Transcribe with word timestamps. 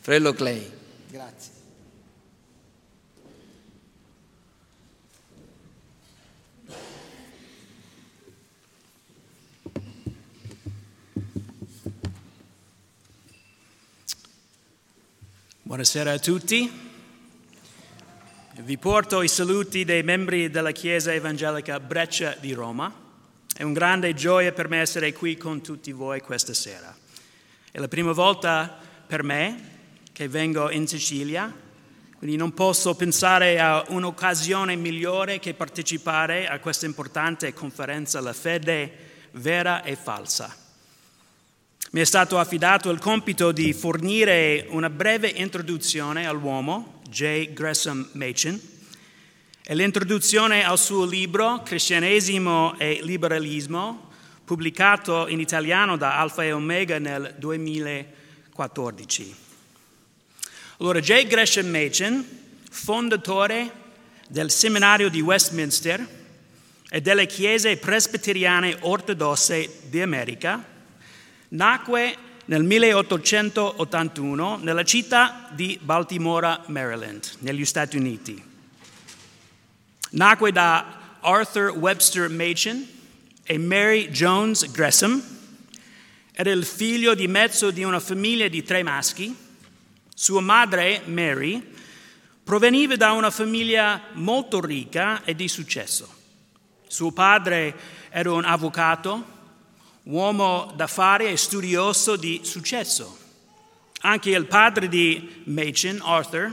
Fratello 0.00 0.32
Clay, 0.34 0.70
grazie. 1.08 1.52
Buonasera 15.62 16.12
a 16.12 16.18
tutti. 16.18 16.70
Vi 18.56 18.78
porto 18.78 19.22
i 19.22 19.28
saluti 19.28 19.84
dei 19.84 20.02
membri 20.02 20.50
della 20.50 20.70
Chiesa 20.72 21.12
Evangelica 21.12 21.80
Breccia 21.80 22.36
di 22.38 22.52
Roma. 22.52 22.92
È 23.52 23.62
un 23.62 23.72
grande 23.72 24.14
gioia 24.14 24.52
per 24.52 24.68
me 24.68 24.80
essere 24.80 25.12
qui 25.12 25.36
con 25.36 25.62
tutti 25.62 25.90
voi 25.92 26.20
questa 26.20 26.54
sera. 26.54 26.94
È 27.70 27.78
la 27.78 27.88
prima 27.88 28.12
volta 28.12 28.78
per 29.06 29.22
me 29.22 29.72
che 30.12 30.28
vengo 30.28 30.70
in 30.70 30.86
Sicilia, 30.86 31.52
quindi 32.16 32.36
non 32.36 32.54
posso 32.54 32.94
pensare 32.94 33.60
a 33.60 33.84
un'occasione 33.88 34.76
migliore 34.76 35.38
che 35.38 35.54
partecipare 35.54 36.48
a 36.48 36.58
questa 36.58 36.86
importante 36.86 37.52
conferenza 37.52 38.20
La 38.20 38.32
fede 38.32 38.90
vera 39.32 39.82
e 39.82 39.96
falsa. 39.96 40.56
Mi 41.90 42.00
è 42.00 42.04
stato 42.04 42.38
affidato 42.38 42.90
il 42.90 42.98
compito 42.98 43.52
di 43.52 43.72
fornire 43.72 44.66
una 44.70 44.90
breve 44.90 45.28
introduzione 45.28 46.26
all'uomo, 46.26 47.02
J. 47.08 47.52
Gresham 47.52 48.08
Machen, 48.14 48.60
e 49.62 49.74
l'introduzione 49.74 50.64
al 50.64 50.78
suo 50.78 51.04
libro 51.04 51.62
Cristianesimo 51.62 52.78
e 52.78 53.00
Liberalismo, 53.02 54.10
pubblicato 54.44 55.28
in 55.28 55.40
italiano 55.40 55.96
da 55.96 56.18
Alfa 56.18 56.42
e 56.42 56.52
Omega 56.52 56.98
nel 56.98 57.34
2014. 58.54 59.34
Allora, 60.78 61.00
J. 61.00 61.26
Gresham 61.26 61.66
Machen, 61.66 62.24
fondatore 62.70 63.82
del 64.28 64.50
seminario 64.50 65.08
di 65.10 65.20
Westminster 65.20 66.22
e 66.88 67.00
delle 67.00 67.26
chiese 67.26 67.76
presbiteriane 67.76 68.78
ortodosse 68.80 69.82
di 69.88 70.00
America, 70.00 70.72
Nacque 71.48 72.16
nel 72.46 72.62
1881 72.64 74.56
nella 74.56 74.82
città 74.82 75.48
di 75.52 75.78
Baltimora, 75.80 76.64
Maryland, 76.66 77.24
negli 77.40 77.64
Stati 77.64 77.96
Uniti. 77.96 78.42
Nacque 80.10 80.52
da 80.52 81.18
Arthur 81.20 81.70
Webster 81.76 82.28
Machen 82.28 82.88
e 83.44 83.58
Mary 83.58 84.10
Jones 84.10 84.70
Gresham. 84.70 85.22
Era 86.36 86.50
il 86.50 86.64
figlio 86.64 87.14
di 87.14 87.28
mezzo 87.28 87.70
di 87.70 87.84
una 87.84 88.00
famiglia 88.00 88.48
di 88.48 88.64
tre 88.64 88.82
maschi. 88.82 89.32
Sua 90.12 90.40
madre, 90.40 91.02
Mary, 91.04 91.64
proveniva 92.42 92.96
da 92.96 93.12
una 93.12 93.30
famiglia 93.30 94.08
molto 94.14 94.60
ricca 94.60 95.22
e 95.22 95.36
di 95.36 95.46
successo. 95.46 96.12
Suo 96.88 97.12
padre 97.12 97.76
era 98.10 98.32
un 98.32 98.44
avvocato 98.44 99.24
uomo 100.02 100.72
d'affari 100.74 101.26
e 101.26 101.36
studioso 101.36 102.16
di 102.16 102.40
successo. 102.42 103.16
Anche 104.00 104.30
il 104.30 104.46
padre 104.46 104.88
di 104.88 105.44
Machen, 105.44 106.00
Arthur, 106.02 106.52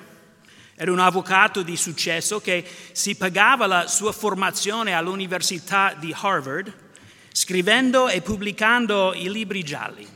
era 0.76 0.92
un 0.92 1.00
avvocato 1.00 1.64
di 1.64 1.76
successo 1.76 2.40
che 2.40 2.64
si 2.92 3.16
pagava 3.16 3.66
la 3.66 3.88
sua 3.88 4.12
formazione 4.12 4.94
all'Università 4.94 5.96
di 5.98 6.16
Harvard 6.16 6.72
scrivendo 7.32 8.10
e 8.10 8.22
pubblicando 8.22 9.14
i 9.14 9.30
libri 9.32 9.64
gialli. 9.64 10.08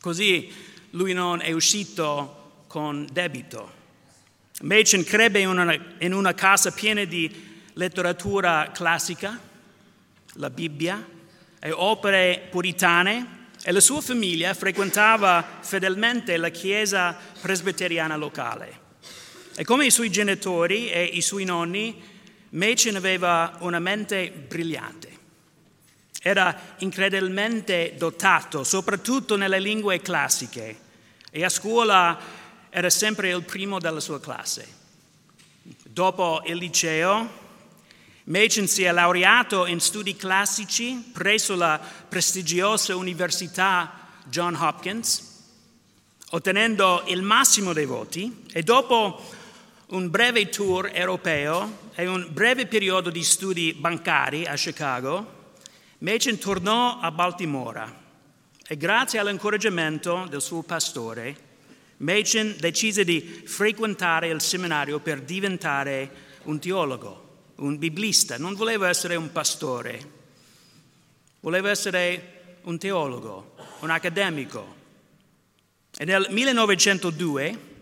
Così 0.00 0.52
lui 0.90 1.12
non 1.12 1.40
è 1.40 1.52
uscito 1.52 2.62
con 2.66 3.06
debito. 3.10 3.82
Machen 4.62 5.04
crebbe 5.04 5.40
in 5.40 5.48
una, 5.48 5.76
in 5.98 6.12
una 6.12 6.34
casa 6.34 6.70
piena 6.70 7.04
di 7.04 7.52
letteratura 7.74 8.70
classica, 8.72 9.38
la 10.34 10.50
Bibbia, 10.50 11.12
e 11.58 11.70
opere 11.72 12.48
puritane 12.50 13.48
e 13.62 13.72
la 13.72 13.80
sua 13.80 14.02
famiglia 14.02 14.52
frequentava 14.52 15.58
fedelmente 15.60 16.36
la 16.36 16.50
chiesa 16.50 17.16
presbiteriana 17.40 18.16
locale. 18.16 18.82
E 19.56 19.64
come 19.64 19.86
i 19.86 19.90
suoi 19.90 20.10
genitori 20.10 20.90
e 20.90 21.02
i 21.04 21.22
suoi 21.22 21.44
nonni, 21.44 22.12
Machen 22.50 22.94
aveva 22.96 23.56
una 23.60 23.78
mente 23.78 24.30
brillante. 24.30 25.13
Era 26.26 26.58
incredibilmente 26.78 27.96
dotato, 27.98 28.64
soprattutto 28.64 29.36
nelle 29.36 29.60
lingue 29.60 30.00
classiche, 30.00 30.80
e 31.30 31.44
a 31.44 31.50
scuola 31.50 32.18
era 32.70 32.88
sempre 32.88 33.28
il 33.28 33.42
primo 33.42 33.78
della 33.78 34.00
sua 34.00 34.18
classe. 34.18 34.66
Dopo 35.82 36.40
il 36.46 36.56
liceo 36.56 37.42
Machen 38.24 38.66
si 38.68 38.84
è 38.84 38.90
laureato 38.90 39.66
in 39.66 39.80
studi 39.80 40.16
classici 40.16 41.10
presso 41.12 41.56
la 41.56 41.78
prestigiosa 42.08 42.96
Università 42.96 44.08
John 44.24 44.54
Hopkins, 44.54 45.42
ottenendo 46.30 47.04
il 47.08 47.20
massimo 47.20 47.74
dei 47.74 47.84
voti 47.84 48.46
e 48.50 48.62
dopo 48.62 49.22
un 49.88 50.08
breve 50.08 50.48
tour 50.48 50.90
europeo 50.94 51.90
e 51.94 52.06
un 52.06 52.26
breve 52.30 52.64
periodo 52.64 53.10
di 53.10 53.22
studi 53.22 53.74
bancari 53.74 54.46
a 54.46 54.54
Chicago, 54.54 55.33
Machen 55.98 56.38
tornò 56.38 56.98
a 57.00 57.10
Baltimora 57.10 58.02
e 58.66 58.76
grazie 58.76 59.18
all'incoraggiamento 59.18 60.26
del 60.28 60.42
suo 60.42 60.62
pastore, 60.62 61.52
Machen 61.98 62.56
decise 62.58 63.04
di 63.04 63.42
frequentare 63.44 64.28
il 64.28 64.40
seminario 64.40 64.98
per 64.98 65.22
diventare 65.22 66.10
un 66.44 66.58
teologo 66.58 67.24
un 67.56 67.78
biblista, 67.78 68.36
non 68.36 68.54
voleva 68.54 68.88
essere 68.88 69.16
un 69.16 69.30
pastore, 69.30 70.10
voleva 71.40 71.70
essere 71.70 72.58
un 72.62 72.78
teologo, 72.78 73.54
un 73.80 73.90
accademico. 73.90 74.82
E 75.96 76.04
nel 76.04 76.26
1902 76.30 77.72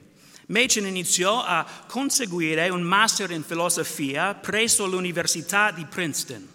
Machen 0.47 0.87
iniziò 0.87 1.43
a 1.43 1.65
conseguire 1.87 2.69
un 2.69 2.83
master 2.83 3.31
in 3.31 3.43
filosofia 3.43 4.35
presso 4.35 4.87
l'Università 4.87 5.71
di 5.71 5.87
Princeton 5.87 6.47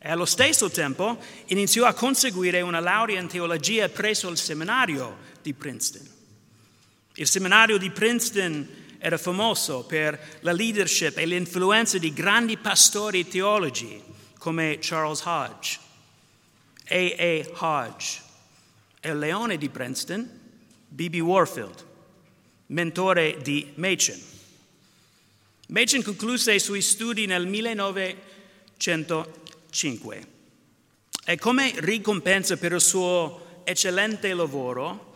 e 0.00 0.10
allo 0.10 0.24
stesso 0.24 0.70
tempo 0.70 1.18
iniziò 1.46 1.84
a 1.84 1.92
conseguire 1.92 2.60
una 2.60 2.80
laurea 2.80 3.20
in 3.20 3.26
teologia 3.26 3.88
presso 3.88 4.28
il 4.28 4.38
seminario 4.38 5.18
di 5.42 5.52
Princeton. 5.52 6.06
Il 7.14 7.26
seminario 7.26 7.78
di 7.78 7.90
Princeton 7.90 8.86
era 8.98 9.18
famoso 9.18 9.84
per 9.84 10.38
la 10.40 10.52
leadership 10.52 11.18
e 11.18 11.26
l'influenza 11.26 11.98
di 11.98 12.12
grandi 12.12 12.56
pastori 12.56 13.26
teologi 13.26 14.00
come 14.38 14.78
Charles 14.80 15.24
Hodge, 15.24 15.78
A.A. 16.88 17.46
Hodge 17.58 18.22
e 19.00 19.10
il 19.10 19.18
leone 19.18 19.56
di 19.56 19.68
Princeton, 19.68 20.28
B.B. 20.88 21.16
Warfield, 21.16 21.84
mentore 22.66 23.38
di 23.42 23.72
Machen. 23.74 24.20
Machen 25.68 26.02
concluse 26.02 26.54
i 26.54 26.60
suoi 26.60 26.82
studi 26.82 27.26
nel 27.26 27.46
1905 29.70 30.26
e 31.24 31.36
come 31.36 31.74
ricompensa 31.76 32.56
per 32.56 32.72
il 32.72 32.80
suo 32.80 33.60
eccellente 33.64 34.32
lavoro, 34.32 35.06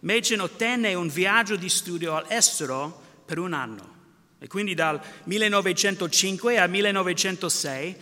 Machen 0.00 0.40
ottenne 0.40 0.94
un 0.94 1.08
viaggio 1.08 1.56
di 1.56 1.68
studio 1.68 2.16
all'estero 2.16 3.00
per 3.24 3.38
un 3.38 3.52
anno. 3.52 3.90
E 4.38 4.48
quindi 4.48 4.74
dal 4.74 5.00
1905 5.24 6.58
al 6.58 6.68
1906 6.68 7.96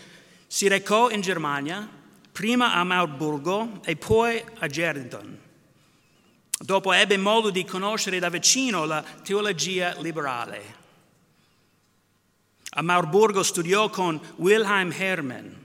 si 0.47 0.67
recò 0.67 1.11
in 1.11 1.21
Germania, 1.21 1.87
prima 2.33 2.73
a 2.73 2.83
Marburgo 2.85 3.83
e 3.85 3.97
poi 3.97 4.43
a 4.59 4.67
Gerdington. 4.67 5.39
Dopo 6.59 6.93
ebbe 6.93 7.19
modo 7.19 7.51
di 7.51 7.65
conoscere 7.65 8.19
da 8.19 8.31
vicino 8.31 8.87
la 8.87 9.05
teologia 9.23 9.95
liberale. 10.01 10.79
A 12.71 12.83
Marburgo 12.83 13.43
studiò 13.43 13.91
con 13.91 14.19
Wilhelm 14.37 14.91
Hermann, 14.91 15.60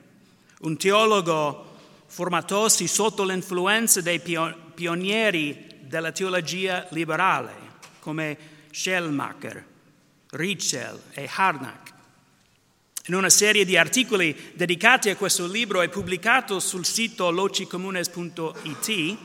un 0.62 0.78
teologo 0.78 1.74
formatosi 2.08 2.88
sotto 2.88 3.24
l'influenza 3.24 4.02
dei 4.02 4.22
pionieri 4.22 5.68
della 5.82 6.12
teologia 6.12 6.88
liberale, 6.92 7.54
come 8.00 8.38
Schellmacher, 8.72 9.66
Ritschel 10.32 11.02
e 11.12 11.30
Harnack. 11.34 11.94
In 13.08 13.16
una 13.16 13.30
serie 13.30 13.66
di 13.66 13.78
articoli 13.78 14.54
dedicati 14.54 15.10
a 15.10 15.16
questo 15.16 15.46
libro 15.46 15.82
e 15.82 15.90
pubblicato 15.90 16.60
sul 16.60 16.86
sito 16.86 17.30
locicomunes.it, 17.30 19.18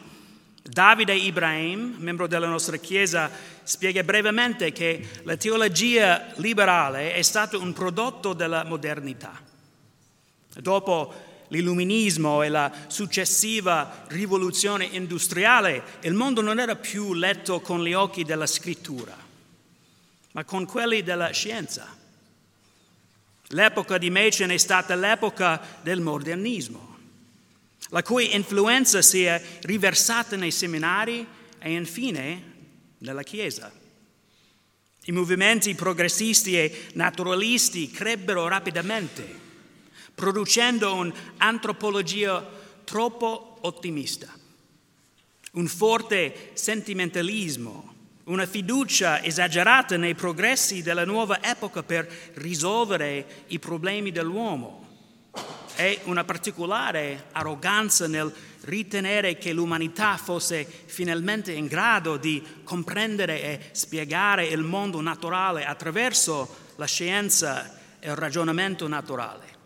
Davide 0.62 1.14
Ibrahim, 1.14 1.96
membro 1.98 2.26
della 2.26 2.46
nostra 2.46 2.76
Chiesa, 2.76 3.30
spiega 3.62 4.02
brevemente 4.02 4.72
che 4.72 5.08
la 5.22 5.36
teologia 5.36 6.26
liberale 6.36 7.14
è 7.14 7.22
stato 7.22 7.58
un 7.60 7.72
prodotto 7.72 8.34
della 8.34 8.64
modernità. 8.64 9.48
Dopo 10.58 11.28
l'illuminismo 11.48 12.42
e 12.42 12.48
la 12.48 12.72
successiva 12.88 14.04
rivoluzione 14.08 14.84
industriale, 14.84 15.82
il 16.02 16.14
mondo 16.14 16.40
non 16.40 16.58
era 16.58 16.76
più 16.76 17.12
letto 17.12 17.60
con 17.60 17.84
gli 17.84 17.92
occhi 17.92 18.24
della 18.24 18.46
scrittura, 18.46 19.16
ma 20.32 20.44
con 20.44 20.66
quelli 20.66 21.02
della 21.02 21.30
scienza. 21.30 21.96
L'epoca 23.48 23.98
di 23.98 24.10
Machen 24.10 24.50
è 24.50 24.56
stata 24.56 24.94
l'epoca 24.94 25.60
del 25.82 26.00
modernismo, 26.00 26.98
la 27.88 28.02
cui 28.02 28.34
influenza 28.34 29.02
si 29.02 29.24
è 29.24 29.42
riversata 29.62 30.36
nei 30.36 30.52
seminari 30.52 31.26
e 31.58 31.72
infine 31.72 32.42
nella 32.98 33.24
Chiesa. 33.24 33.72
I 35.04 35.12
movimenti 35.12 35.74
progressisti 35.74 36.56
e 36.56 36.86
naturalisti 36.92 37.90
crebbero 37.90 38.46
rapidamente, 38.46 39.48
producendo 40.20 40.94
un'antropologia 40.96 42.46
troppo 42.84 43.56
ottimista, 43.62 44.28
un 45.52 45.66
forte 45.66 46.50
sentimentalismo, 46.52 47.94
una 48.24 48.44
fiducia 48.44 49.22
esagerata 49.22 49.96
nei 49.96 50.14
progressi 50.14 50.82
della 50.82 51.06
nuova 51.06 51.42
epoca 51.42 51.82
per 51.82 52.06
risolvere 52.34 53.44
i 53.46 53.58
problemi 53.58 54.12
dell'uomo 54.12 54.88
e 55.76 56.00
una 56.04 56.24
particolare 56.24 57.28
arroganza 57.32 58.06
nel 58.06 58.30
ritenere 58.64 59.38
che 59.38 59.54
l'umanità 59.54 60.18
fosse 60.18 60.66
finalmente 60.66 61.52
in 61.52 61.66
grado 61.66 62.18
di 62.18 62.44
comprendere 62.62 63.40
e 63.42 63.60
spiegare 63.72 64.44
il 64.48 64.60
mondo 64.60 65.00
naturale 65.00 65.64
attraverso 65.64 66.56
la 66.76 66.84
scienza 66.84 67.74
e 67.98 68.10
il 68.10 68.16
ragionamento 68.16 68.86
naturale. 68.86 69.59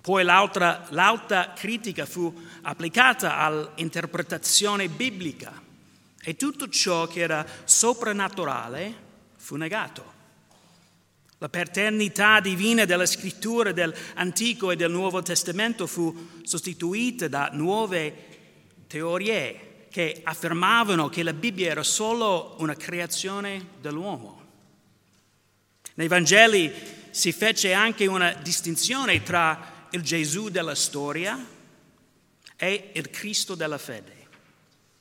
Poi 0.00 0.24
l'altra, 0.24 0.86
l'alta 0.90 1.52
critica 1.54 2.06
fu 2.06 2.32
applicata 2.62 3.36
all'interpretazione 3.36 4.88
biblica 4.88 5.52
e 6.22 6.36
tutto 6.36 6.68
ciò 6.68 7.06
che 7.06 7.20
era 7.20 7.46
soprannaturale 7.64 8.94
fu 9.36 9.56
negato. 9.56 10.18
La 11.38 11.48
paternità 11.48 12.40
divina 12.40 12.84
della 12.84 13.06
scrittura 13.06 13.72
dell'Antico 13.72 14.70
e 14.70 14.76
del 14.76 14.90
Nuovo 14.90 15.22
Testamento 15.22 15.86
fu 15.86 16.28
sostituita 16.42 17.28
da 17.28 17.48
nuove 17.52 18.14
teorie 18.86 19.86
che 19.90 20.20
affermavano 20.22 21.08
che 21.08 21.22
la 21.22 21.32
Bibbia 21.32 21.70
era 21.70 21.82
solo 21.82 22.56
una 22.58 22.74
creazione 22.74 23.68
dell'uomo. 23.80 24.38
Nei 25.94 26.08
Vangeli 26.08 26.72
si 27.10 27.32
fece 27.32 27.72
anche 27.72 28.06
una 28.06 28.32
distinzione 28.34 29.22
tra 29.22 29.79
il 29.90 30.02
Gesù 30.02 30.48
della 30.48 30.74
storia 30.74 31.38
e 32.56 32.90
il 32.94 33.10
Cristo 33.10 33.54
della 33.54 33.78
fede 33.78 34.20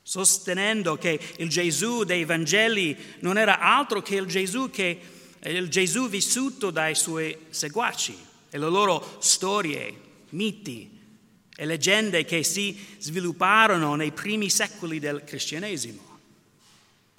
sostenendo 0.10 0.98
che 0.98 1.20
il 1.38 1.50
Gesù 1.50 2.04
dei 2.04 2.26
Vangeli 2.26 2.98
non 3.20 3.38
era 3.38 3.60
altro 3.60 4.02
che 4.02 4.16
il 4.16 4.26
Gesù, 4.26 4.72
che, 4.72 5.00
il 5.44 5.70
Gesù 5.70 6.10
vissuto 6.10 6.72
dai 6.72 6.96
suoi 6.96 7.38
seguaci 7.50 8.18
e 8.50 8.58
le 8.58 8.70
loro 8.70 9.18
storie, 9.20 9.96
miti 10.30 10.90
e 11.56 11.66
leggende 11.68 12.26
che 12.26 12.42
si 12.42 12.76
svilupparono 12.98 13.94
nei 13.94 14.12
primi 14.12 14.50
secoli 14.50 14.98
del 14.98 15.24
cristianesimo. 15.24 16.18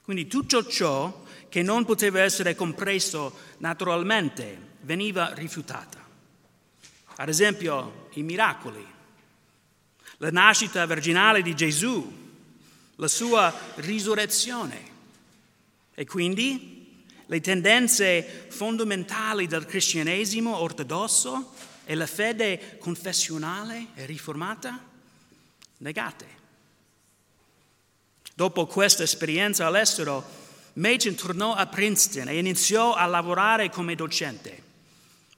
Quindi 0.02 0.26
tutto 0.26 0.66
ciò 0.66 1.22
che 1.48 1.62
non 1.62 1.84
poteva 1.84 2.22
essere 2.22 2.56
compreso 2.56 3.32
naturalmente 3.58 4.58
veniva 4.80 5.32
rifiutato. 5.34 5.99
Ad 7.20 7.28
esempio 7.28 8.08
i 8.14 8.22
miracoli, 8.22 8.82
la 10.16 10.30
nascita 10.30 10.86
virginale 10.86 11.42
di 11.42 11.54
Gesù, 11.54 12.18
la 12.96 13.08
sua 13.08 13.54
risurrezione. 13.74 14.88
E 15.94 16.06
quindi 16.06 17.04
le 17.26 17.40
tendenze 17.42 18.46
fondamentali 18.48 19.46
del 19.46 19.66
cristianesimo 19.66 20.56
ortodosso 20.56 21.52
e 21.84 21.94
la 21.94 22.06
fede 22.06 22.78
confessionale 22.78 23.88
e 23.96 24.06
riformata 24.06 24.82
negate. 25.76 26.26
Dopo 28.34 28.64
questa 28.64 29.02
esperienza 29.02 29.66
all'estero, 29.66 30.24
Machen 30.72 31.14
tornò 31.16 31.52
a 31.52 31.66
Princeton 31.66 32.28
e 32.28 32.38
iniziò 32.38 32.94
a 32.94 33.04
lavorare 33.04 33.68
come 33.68 33.94
docente. 33.94 34.68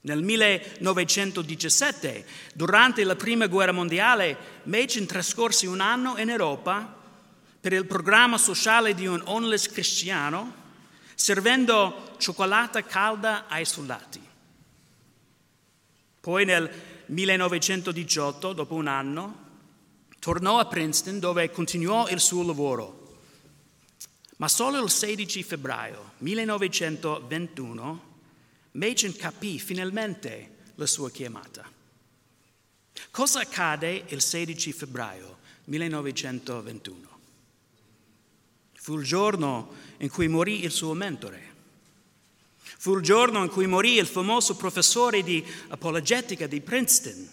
Nel 0.05 0.21
1917, 0.21 2.25
durante 2.53 3.05
la 3.05 3.15
Prima 3.15 3.47
Guerra 3.47 3.71
Mondiale, 3.71 4.35
Machen 4.63 5.05
trascorse 5.05 5.65
un 5.65 5.79
anno 5.79 6.17
in 6.17 6.29
Europa 6.29 6.93
per 7.61 7.71
il 7.71 7.85
programma 7.85 8.37
sociale 8.37 8.95
di 8.95 9.07
un 9.07 9.21
homeless 9.23 9.67
cristiano, 9.67 10.55
servendo 11.15 12.15
cioccolata 12.17 12.83
calda 12.83 13.45
ai 13.47 13.63
soldati. 13.63 14.19
Poi 16.19 16.43
nel 16.43 16.69
1918, 17.05 18.51
dopo 18.51 18.75
un 18.75 18.87
anno, 18.87 19.37
tornò 20.19 20.59
a 20.59 20.65
Princeton 20.65 21.19
dove 21.19 21.49
continuò 21.49 22.09
il 22.09 22.19
suo 22.19 22.45
lavoro. 22.45 23.19
Ma 24.35 24.49
solo 24.49 24.83
il 24.83 24.89
16 24.89 25.43
febbraio 25.43 26.11
1921 26.17 28.11
Machen 28.73 29.15
capì 29.15 29.59
finalmente 29.59 30.49
la 30.75 30.85
sua 30.85 31.11
chiamata. 31.11 31.69
Cosa 33.11 33.41
accade 33.41 34.05
il 34.07 34.21
16 34.21 34.71
febbraio 34.71 35.37
1921? 35.65 37.19
Fu 38.73 38.97
il 38.97 39.05
giorno 39.05 39.73
in 39.97 40.09
cui 40.09 40.27
morì 40.27 40.63
il 40.63 40.71
suo 40.71 40.93
mentore. 40.93 41.51
Fu 42.61 42.95
il 42.97 43.03
giorno 43.03 43.43
in 43.43 43.49
cui 43.49 43.67
morì 43.67 43.93
il 43.97 44.07
famoso 44.07 44.55
professore 44.55 45.21
di 45.21 45.45
apologetica 45.69 46.47
di 46.47 46.59
Princeton, 46.59 47.29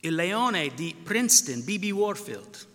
il 0.00 0.14
leone 0.14 0.74
di 0.74 0.94
Princeton, 1.00 1.62
B.B. 1.62 1.90
Warfield. 1.92 2.66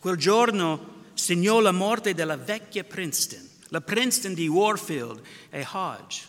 Quel 0.00 0.16
giorno 0.16 1.04
segnò 1.12 1.60
la 1.60 1.72
morte 1.72 2.14
della 2.14 2.36
vecchia 2.36 2.82
Princeton, 2.82 3.48
la 3.70 3.80
Princeton 3.80 4.34
di 4.34 4.46
Warfield 4.46 5.20
e 5.50 5.66
Hodge. 5.72 6.28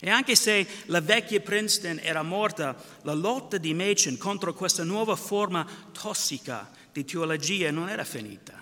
E 0.00 0.10
anche 0.10 0.34
se 0.34 0.66
la 0.86 1.00
vecchia 1.00 1.40
Princeton 1.40 2.00
era 2.02 2.22
morta, 2.22 2.74
la 3.02 3.14
lotta 3.14 3.58
di 3.58 3.74
Machen 3.74 4.18
contro 4.18 4.54
questa 4.54 4.82
nuova 4.82 5.14
forma 5.14 5.64
tossica 5.92 6.68
di 6.90 7.04
teologia 7.04 7.70
non 7.70 7.88
era 7.88 8.04
finita 8.04 8.60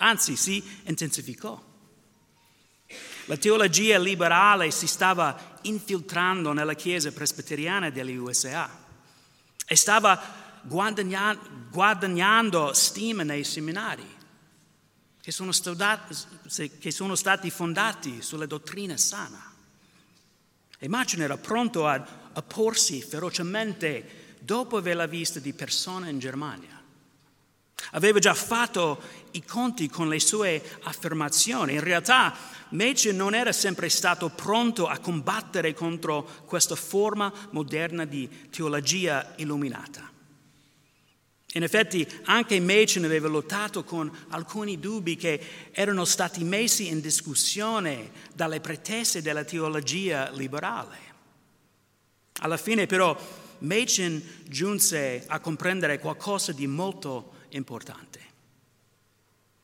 anzi 0.00 0.36
si 0.36 0.62
intensificò. 0.84 1.68
La 3.26 3.36
teologia 3.36 3.98
liberale 3.98 4.70
si 4.70 4.86
stava 4.86 5.58
infiltrando 5.62 6.52
nella 6.52 6.74
Chiesa 6.74 7.10
presbiteriana 7.12 7.90
degli 7.90 8.16
USA 8.16 8.70
e 9.66 9.76
stava 9.76 10.18
guadagnando 10.62 12.72
stima 12.72 13.22
nei 13.22 13.44
seminari 13.44 14.18
che 15.20 15.32
sono, 15.32 15.52
stati, 15.52 16.16
che 16.78 16.90
sono 16.90 17.14
stati 17.14 17.50
fondati 17.50 18.22
sulla 18.22 18.46
dottrina 18.46 18.96
sana. 18.96 19.52
E 20.78 20.88
Machen 20.88 21.20
era 21.20 21.36
pronto 21.36 21.86
a 21.86 22.02
opporsi 22.32 23.02
ferocemente 23.02 24.36
dopo 24.40 24.78
averla 24.78 25.06
vista 25.06 25.38
di 25.38 25.52
persona 25.52 26.08
in 26.08 26.18
Germania. 26.18 26.78
Aveva 27.92 28.18
già 28.18 28.34
fatto 28.34 29.00
i 29.32 29.44
conti 29.44 29.88
con 29.88 30.08
le 30.08 30.20
sue 30.20 30.78
affermazioni. 30.82 31.74
In 31.74 31.80
realtà 31.80 32.34
Machen 32.70 33.16
non 33.16 33.34
era 33.34 33.52
sempre 33.52 33.88
stato 33.88 34.28
pronto 34.30 34.86
a 34.86 34.98
combattere 34.98 35.74
contro 35.74 36.44
questa 36.46 36.76
forma 36.76 37.32
moderna 37.50 38.04
di 38.04 38.48
teologia 38.50 39.34
illuminata. 39.36 40.09
In 41.54 41.64
effetti 41.64 42.06
anche 42.24 42.60
Machen 42.60 43.04
aveva 43.04 43.26
lottato 43.26 43.82
con 43.82 44.10
alcuni 44.28 44.78
dubbi 44.78 45.16
che 45.16 45.40
erano 45.72 46.04
stati 46.04 46.44
messi 46.44 46.86
in 46.86 47.00
discussione 47.00 48.12
dalle 48.32 48.60
pretese 48.60 49.20
della 49.20 49.42
teologia 49.42 50.30
liberale. 50.30 50.96
Alla 52.42 52.56
fine 52.56 52.86
però 52.86 53.18
Machen 53.58 54.22
giunse 54.46 55.24
a 55.26 55.40
comprendere 55.40 55.98
qualcosa 55.98 56.52
di 56.52 56.66
molto 56.68 57.32
importante. 57.50 58.20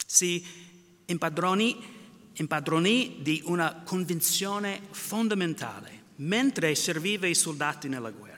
Si 0.05 0.45
impadronì, 1.07 1.76
impadronì 2.35 3.19
di 3.21 3.43
una 3.47 3.83
convinzione 3.85 4.83
fondamentale 4.90 6.02
mentre 6.16 6.75
serviva 6.75 7.26
i 7.26 7.35
soldati 7.35 7.88
nella 7.88 8.11
guerra. 8.11 8.36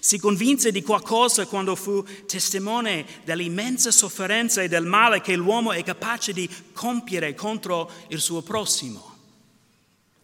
Si 0.00 0.18
convinse 0.18 0.72
di 0.72 0.82
qualcosa 0.82 1.46
quando 1.46 1.76
fu 1.76 2.04
testimone 2.26 3.06
dell'immensa 3.24 3.90
sofferenza 3.90 4.62
e 4.62 4.68
del 4.68 4.86
male 4.86 5.20
che 5.20 5.36
l'uomo 5.36 5.72
è 5.72 5.84
capace 5.84 6.32
di 6.32 6.48
compiere 6.72 7.34
contro 7.34 7.90
il 8.08 8.20
suo 8.20 8.42
prossimo. 8.42 9.16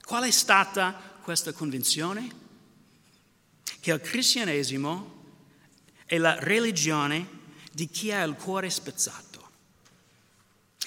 Qual 0.02 0.24
è 0.24 0.30
stata 0.30 1.18
questa 1.22 1.52
convinzione? 1.52 2.44
che 3.86 3.92
il 3.92 4.00
cristianesimo 4.00 5.14
è 6.06 6.18
la 6.18 6.36
religione 6.40 7.28
di 7.70 7.88
chi 7.88 8.10
ha 8.10 8.24
il 8.24 8.34
cuore 8.34 8.68
spezzato. 8.68 9.24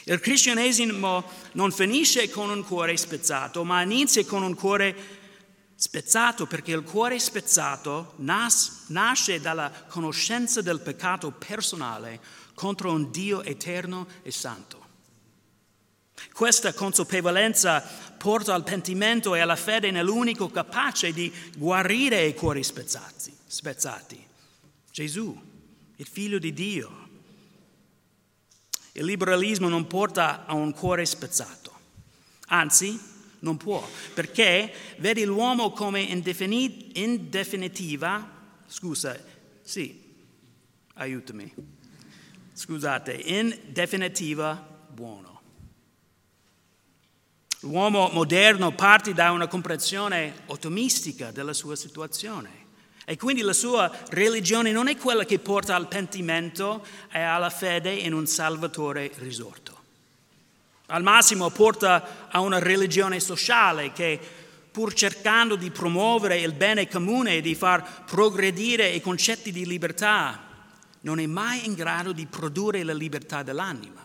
Il 0.03 0.19
cristianesimo 0.19 1.23
non 1.53 1.71
finisce 1.71 2.29
con 2.29 2.49
un 2.49 2.61
cuore 2.65 2.97
spezzato, 2.97 3.63
ma 3.63 3.81
inizia 3.83 4.25
con 4.25 4.43
un 4.43 4.53
cuore 4.53 4.93
spezzato 5.79 6.45
perché 6.45 6.73
il 6.73 6.83
cuore 6.83 7.17
spezzato 7.19 8.15
nas- 8.17 8.87
nasce 8.87 9.39
dalla 9.39 9.71
conoscenza 9.87 10.61
del 10.61 10.81
peccato 10.81 11.31
personale 11.31 12.19
contro 12.53 12.91
un 12.91 13.09
Dio 13.11 13.41
eterno 13.43 14.05
e 14.21 14.29
santo. 14.29 14.87
Questa 16.33 16.73
consapevolezza 16.73 17.79
porta 17.79 18.53
al 18.53 18.65
pentimento 18.65 19.35
e 19.35 19.39
alla 19.39 19.55
fede 19.55 19.89
nell'unico 19.89 20.49
capace 20.49 21.13
di 21.13 21.33
guarire 21.55 22.25
i 22.25 22.33
cuori 22.33 22.61
spezzati, 22.61 23.33
spezzati 23.47 24.27
Gesù, 24.91 25.41
il 25.95 26.07
figlio 26.07 26.39
di 26.39 26.51
Dio. 26.51 27.07
Il 28.91 29.05
liberalismo 29.05 29.69
non 29.69 29.87
porta 29.87 30.45
a 30.45 30.53
un 30.55 30.73
cuore 30.73 31.05
spezzato, 31.05 31.71
anzi 32.47 32.99
non 33.39 33.57
può, 33.57 33.87
perché 34.13 34.73
vede 34.97 35.25
l'uomo 35.25 35.71
come 35.71 36.01
in, 36.01 36.21
defini- 36.21 36.91
in 37.01 37.29
definitiva, 37.29 38.29
scusa, 38.67 39.17
sì, 39.61 40.01
aiutami, 40.95 41.51
scusate, 42.53 43.13
in 43.13 43.57
definitiva 43.67 44.67
buono. 44.89 45.41
L'uomo 47.61 48.09
moderno 48.13 48.71
parte 48.73 49.13
da 49.13 49.31
una 49.31 49.47
comprensione 49.47 50.43
ottimistica 50.45 51.31
della 51.31 51.53
sua 51.53 51.75
situazione 51.75 52.67
e 53.03 53.17
quindi 53.17 53.41
la 53.41 53.53
sua 53.53 53.91
religione 54.09 54.71
non 54.71 54.87
è 54.87 54.95
quella 54.95 55.25
che 55.25 55.39
porta 55.39 55.75
al 55.75 55.87
pentimento 55.87 56.85
e 57.11 57.19
alla 57.19 57.49
fede 57.49 57.91
in 57.91 58.13
un 58.13 58.27
Salvatore 58.27 59.11
risorto. 59.15 59.78
Al 60.91 61.03
massimo 61.03 61.51
porta 61.51 62.27
a 62.29 62.39
una 62.39 62.57
religione 62.57 63.19
sociale 63.19 63.91
che, 63.91 64.19
pur 64.71 64.91
cercando 64.91 65.55
di 65.55 65.69
promuovere 65.69 66.39
il 66.39 66.53
bene 66.53 66.87
comune 66.87 67.35
e 67.35 67.41
di 67.41 67.53
far 67.53 68.05
progredire 68.05 68.89
i 68.89 68.99
concetti 68.99 69.51
di 69.51 69.67
libertà, 69.67 70.47
non 71.01 71.19
è 71.19 71.27
mai 71.27 71.67
in 71.67 71.75
grado 71.75 72.11
di 72.11 72.25
produrre 72.25 72.81
la 72.81 72.93
libertà 72.93 73.43
dell'anima, 73.43 74.01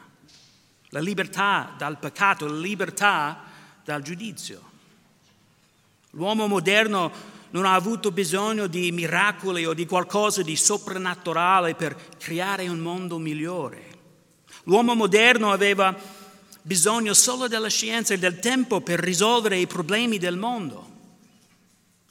la 0.91 1.01
libertà 1.01 1.73
dal 1.79 1.99
peccato, 1.99 2.47
la 2.47 2.59
libertà 2.59 3.45
dal 3.83 4.03
giudizio. 4.03 4.61
L'uomo 6.11 6.47
moderno 6.47 7.11
non 7.53 7.65
ha 7.65 7.73
avuto 7.73 8.11
bisogno 8.11 8.67
di 8.67 8.93
miracoli 8.93 9.65
o 9.65 9.73
di 9.73 9.87
qualcosa 9.87 10.43
di 10.43 10.55
soprannaturale 10.55 11.75
per 11.77 11.97
creare 12.19 12.69
un 12.69 12.81
mondo 12.81 13.17
migliore. 13.17 13.93
L'uomo 14.65 14.95
moderno 14.95 15.51
aveva 15.51 16.23
bisogno 16.67 17.13
solo 17.13 17.47
della 17.47 17.69
scienza 17.69 18.15
e 18.15 18.19
del 18.19 18.39
tempo 18.39 18.81
per 18.81 18.99
risolvere 18.99 19.59
i 19.59 19.67
problemi 19.67 20.17
del 20.17 20.39
mondo. 20.39 20.93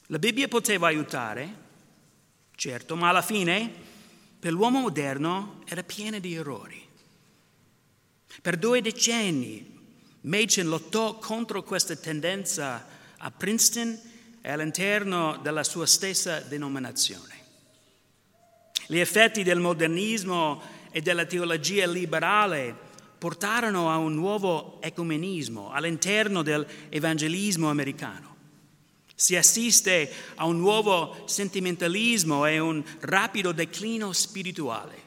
La 0.07 0.19
Bibbia 0.19 0.48
poteva 0.48 0.86
aiutare, 0.86 1.55
certo, 2.55 2.95
ma 2.95 3.10
alla 3.10 3.24
fine 3.24 3.72
per 4.38 4.51
l'uomo 4.51 4.81
moderno 4.81 5.63
era 5.65 5.81
piena 5.81 6.19
di 6.19 6.36
errori. 6.36 6.81
Per 8.41 8.57
due 8.57 8.81
decenni 8.81 9.72
Machen 10.22 10.67
lottò 10.67 11.17
contro 11.17 11.63
questa 11.63 11.95
tendenza 11.95 12.86
a 13.17 13.31
Princeton 13.31 14.00
e 14.39 14.51
all'interno 14.51 15.38
della 15.41 15.63
sua 15.63 15.88
stessa 15.88 16.39
denominazione. 16.41 17.41
Gli 18.86 19.00
effetti 19.00 19.41
del 19.41 19.60
modernismo 19.60 20.62
e 20.91 21.01
della 21.01 21.25
teologia 21.25 21.88
liberale 21.88 22.91
portarono 23.24 23.89
a 23.89 23.96
un 23.96 24.15
nuovo 24.15 24.82
ecumenismo 24.82 25.72
all'interno 25.72 26.42
dell'evangelismo 26.42 27.70
americano. 27.70 28.36
Si 29.15 29.38
assiste 29.38 30.12
a 30.36 30.44
un 30.44 30.60
nuovo 30.60 31.24
sentimentalismo 31.24 32.46
e 32.46 32.60
un 32.60 32.84
rapido 33.00 33.53
declino 33.53 34.12
spirituale. 34.12 35.01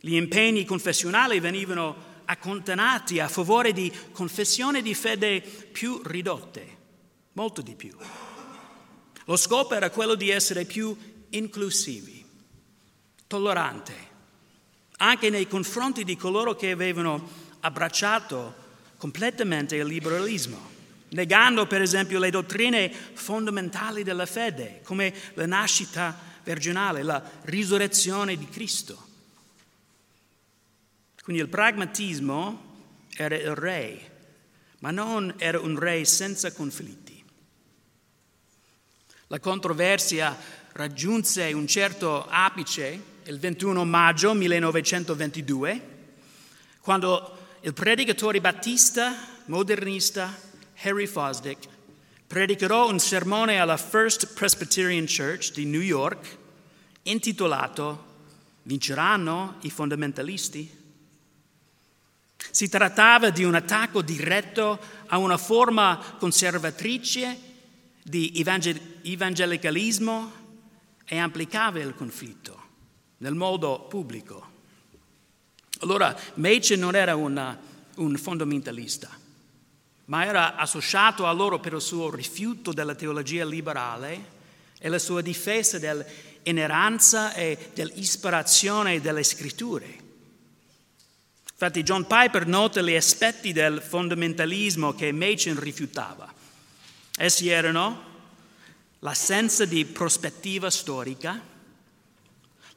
Gli 0.00 0.16
impegni 0.16 0.66
confessionali 0.66 1.40
venivano 1.40 1.96
accantonati 2.26 3.20
a 3.20 3.28
favore 3.28 3.72
di 3.72 3.90
confessioni 4.12 4.82
di 4.82 4.92
fede 4.92 5.40
più 5.40 6.02
ridotte 6.04 6.76
molto 7.32 7.62
di 7.62 7.74
più. 7.74 7.96
Lo 9.24 9.36
scopo 9.36 9.72
era 9.72 9.88
quello 9.88 10.14
di 10.14 10.28
essere 10.28 10.66
più 10.66 10.94
inclusivi, 11.30 12.22
tolleranti, 13.26 13.94
anche 14.98 15.30
nei 15.30 15.46
confronti 15.46 16.04
di 16.04 16.16
coloro 16.16 16.54
che 16.54 16.70
avevano 16.70 17.28
abbracciato 17.60 18.64
completamente 18.96 19.76
il 19.76 19.86
liberalismo, 19.86 20.74
negando 21.10 21.66
per 21.66 21.82
esempio 21.82 22.18
le 22.18 22.30
dottrine 22.30 22.90
fondamentali 22.90 24.02
della 24.02 24.26
fede, 24.26 24.80
come 24.84 25.12
la 25.34 25.46
nascita 25.46 26.18
virginale, 26.42 27.02
la 27.02 27.22
risurrezione 27.42 28.36
di 28.36 28.48
Cristo. 28.48 29.04
Quindi 31.22 31.42
il 31.42 31.48
pragmatismo 31.48 32.74
era 33.16 33.34
il 33.34 33.54
re, 33.54 34.12
ma 34.78 34.90
non 34.90 35.34
era 35.38 35.58
un 35.58 35.78
re 35.78 36.04
senza 36.04 36.52
conflitti. 36.52 37.22
La 39.26 39.40
controversia 39.40 40.38
raggiunse 40.72 41.52
un 41.52 41.66
certo 41.66 42.26
apice 42.28 43.14
il 43.26 43.38
21 43.40 43.84
maggio 43.84 44.34
1922, 44.34 45.94
quando 46.80 47.38
il 47.62 47.72
predicatore 47.72 48.40
battista 48.40 49.16
modernista 49.46 50.32
Harry 50.82 51.06
Fosdick 51.06 51.66
predicò 52.24 52.88
un 52.88 53.00
sermone 53.00 53.58
alla 53.58 53.76
First 53.76 54.32
Presbyterian 54.34 55.06
Church 55.06 55.52
di 55.52 55.64
New 55.64 55.80
York 55.80 56.36
intitolato 57.02 58.04
Vinceranno 58.62 59.56
i 59.62 59.70
fondamentalisti? 59.70 60.84
Si 62.50 62.68
trattava 62.68 63.30
di 63.30 63.42
un 63.42 63.56
attacco 63.56 64.02
diretto 64.02 64.78
a 65.06 65.18
una 65.18 65.36
forma 65.36 66.14
conservatrice 66.18 67.38
di 68.02 68.32
evangelicalismo 69.02 70.32
e 71.04 71.18
applicava 71.18 71.80
il 71.80 71.94
conflitto 71.94 72.65
nel 73.18 73.34
modo 73.34 73.80
pubblico. 73.88 74.54
Allora, 75.80 76.16
Machen 76.34 76.78
non 76.78 76.94
era 76.94 77.16
una, 77.16 77.58
un 77.96 78.16
fondamentalista, 78.16 79.10
ma 80.06 80.24
era 80.24 80.56
associato 80.56 81.26
a 81.26 81.32
loro 81.32 81.60
per 81.60 81.74
il 81.74 81.80
suo 81.80 82.10
rifiuto 82.10 82.72
della 82.72 82.94
teologia 82.94 83.44
liberale 83.44 84.34
e 84.78 84.88
la 84.88 84.98
sua 84.98 85.20
difesa 85.20 85.78
dell'ineranza 85.78 87.34
e 87.34 87.70
dell'ispirazione 87.74 89.00
delle 89.00 89.22
scritture. 89.22 90.04
Infatti 91.50 91.82
John 91.82 92.06
Piper 92.06 92.46
nota 92.46 92.82
gli 92.82 92.94
aspetti 92.94 93.52
del 93.52 93.80
fondamentalismo 93.80 94.94
che 94.94 95.10
Machen 95.10 95.58
rifiutava. 95.58 96.32
Essi 97.16 97.48
erano 97.48 98.04
l'assenza 98.98 99.64
di 99.64 99.86
prospettiva 99.86 100.68
storica, 100.68 101.40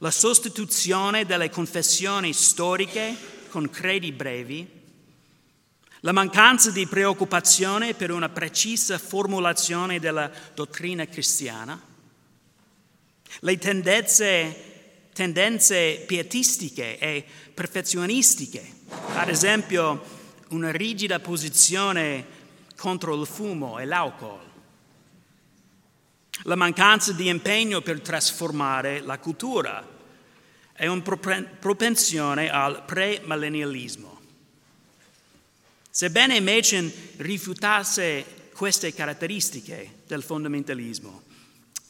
la 0.02 0.10
sostituzione 0.10 1.26
delle 1.26 1.50
confessioni 1.50 2.32
storiche 2.32 3.14
con 3.50 3.68
credi 3.68 4.12
brevi, 4.12 4.78
la 6.00 6.12
mancanza 6.12 6.70
di 6.70 6.86
preoccupazione 6.86 7.92
per 7.92 8.10
una 8.10 8.30
precisa 8.30 8.96
formulazione 8.96 10.00
della 10.00 10.30
dottrina 10.54 11.06
cristiana, 11.06 11.78
le 13.40 13.58
tendenze, 13.58 15.08
tendenze 15.12 16.02
pietistiche 16.06 16.98
e 16.98 17.24
perfezionistiche, 17.52 18.72
ad 19.16 19.28
esempio 19.28 20.02
una 20.48 20.72
rigida 20.72 21.20
posizione 21.20 22.38
contro 22.74 23.20
il 23.20 23.26
fumo 23.26 23.78
e 23.78 23.84
l'alcol, 23.84 24.49
la 26.44 26.54
mancanza 26.56 27.12
di 27.12 27.28
impegno 27.28 27.80
per 27.80 28.00
trasformare 28.00 29.00
la 29.00 29.18
cultura 29.18 29.86
e 30.76 30.86
una 30.86 31.02
propensione 31.02 32.50
al 32.50 32.84
premillennialismo. 32.84 34.18
Sebbene 35.90 36.40
Machen 36.40 36.90
rifiutasse 37.16 38.24
queste 38.54 38.94
caratteristiche 38.94 40.02
del 40.06 40.22
fondamentalismo, 40.22 41.22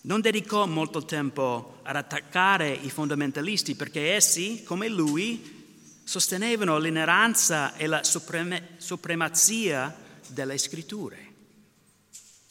non 0.02 0.20
dedicò 0.20 0.66
molto 0.66 1.04
tempo 1.04 1.80
ad 1.82 1.96
attaccare 1.96 2.72
i 2.72 2.88
fondamentalisti 2.88 3.74
perché 3.74 4.14
essi, 4.14 4.62
come 4.64 4.88
lui, 4.88 5.58
sostenevano 6.02 6.78
l'ineranza 6.78 7.76
e 7.76 7.86
la 7.86 8.02
supremazia 8.02 9.94
delle 10.28 10.56
scritture. 10.56 11.29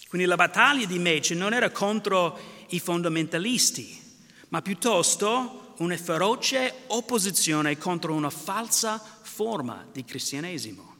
Quindi 0.09 0.27
la 0.27 0.35
battaglia 0.35 0.87
di 0.87 0.99
Machen 0.99 1.37
non 1.37 1.53
era 1.53 1.69
contro 1.69 2.65
i 2.69 2.79
fondamentalisti, 2.79 4.01
ma 4.49 4.61
piuttosto 4.61 5.75
una 5.77 5.95
feroce 5.95 6.73
opposizione 6.87 7.77
contro 7.77 8.13
una 8.13 8.31
falsa 8.31 9.01
forma 9.21 9.87
di 9.91 10.03
cristianesimo. 10.03 10.95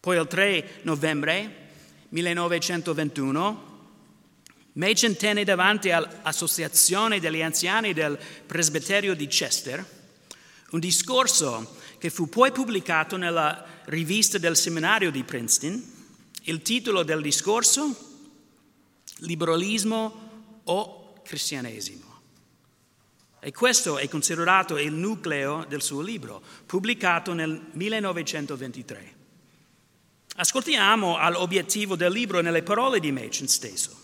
Poi 0.00 0.16
il 0.16 0.26
3 0.26 0.80
novembre 0.82 1.68
1921 2.08 3.72
Machen 4.72 5.16
tenne 5.16 5.44
davanti 5.44 5.90
all'Associazione 5.90 7.20
degli 7.20 7.42
Anziani 7.42 7.92
del 7.92 8.18
Presbiterio 8.46 9.14
di 9.14 9.26
Chester 9.28 9.86
un 10.70 10.80
discorso 10.80 11.76
che 11.98 12.10
fu 12.10 12.28
poi 12.28 12.50
pubblicato 12.50 13.16
nella 13.16 13.64
rivista 13.84 14.38
del 14.38 14.56
seminario 14.56 15.12
di 15.12 15.22
Princeton. 15.22 15.92
Il 16.46 16.60
titolo 16.60 17.04
del 17.04 17.22
discorso? 17.22 17.96
Liberalismo 19.20 20.60
o 20.64 21.14
cristianesimo. 21.22 22.20
E 23.40 23.50
questo 23.50 23.96
è 23.96 24.06
considerato 24.08 24.76
il 24.76 24.92
nucleo 24.92 25.64
del 25.66 25.80
suo 25.80 26.02
libro, 26.02 26.42
pubblicato 26.66 27.32
nel 27.32 27.68
1923. 27.72 29.14
Ascoltiamo 30.36 31.16
all'obiettivo 31.16 31.96
del 31.96 32.12
libro 32.12 32.42
nelle 32.42 32.62
parole 32.62 33.00
di 33.00 33.10
Machen 33.10 33.48
stesso. 33.48 33.96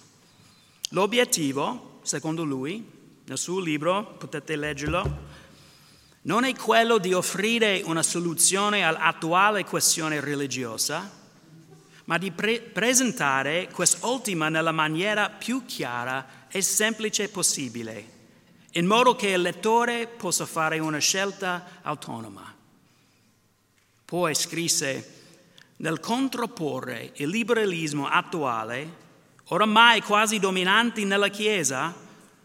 L'obiettivo, 0.91 1.99
secondo 2.05 2.43
lui, 2.43 2.83
nel 3.27 3.39
suo 3.39 3.61
libro, 3.61 4.15
potete 4.17 4.57
leggerlo, 4.57 5.19
non 6.23 6.45
è 6.45 6.55
quello 6.55 6.97
di 6.97 7.13
offrire 7.13 7.83
una 7.85 8.03
soluzione 8.03 8.83
all'attuale 8.83 9.65
questione 9.65 10.21
religiosa, 10.21 11.19
ma 12.11 12.19
di 12.19 12.33
pre- 12.33 12.61
presentare 12.61 13.69
quest'ultima 13.73 14.49
nella 14.49 14.73
maniera 14.73 15.31
più 15.31 15.65
chiara 15.65 16.49
e 16.49 16.61
semplice 16.61 17.29
possibile, 17.29 18.05
in 18.73 18.85
modo 18.85 19.15
che 19.15 19.29
il 19.29 19.41
lettore 19.41 20.09
possa 20.09 20.45
fare 20.45 20.81
una 20.81 20.99
scelta 20.99 21.79
autonoma. 21.83 22.53
Poi 24.05 24.35
scrisse, 24.35 25.19
nel 25.77 26.01
controporre 26.01 27.13
il 27.15 27.29
liberalismo 27.29 28.09
attuale, 28.09 28.97
oramai 29.45 30.03
quasi 30.03 30.41
dominante 30.41 31.05
nella 31.05 31.29
Chiesa, 31.29 31.95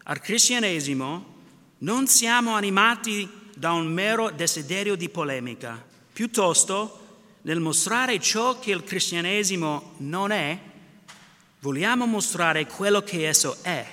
al 0.04 0.20
cristianesimo, 0.20 1.34
non 1.78 2.06
siamo 2.06 2.54
animati 2.54 3.28
da 3.52 3.72
un 3.72 3.88
mero 3.88 4.30
desiderio 4.30 4.94
di 4.94 5.08
polemica, 5.08 5.84
piuttosto 6.12 7.05
nel 7.46 7.60
mostrare 7.60 8.18
ciò 8.18 8.58
che 8.58 8.72
il 8.72 8.82
cristianesimo 8.82 9.94
non 9.98 10.32
è, 10.32 10.58
vogliamo 11.60 12.04
mostrare 12.04 12.66
quello 12.66 13.02
che 13.02 13.28
esso 13.28 13.58
è, 13.62 13.86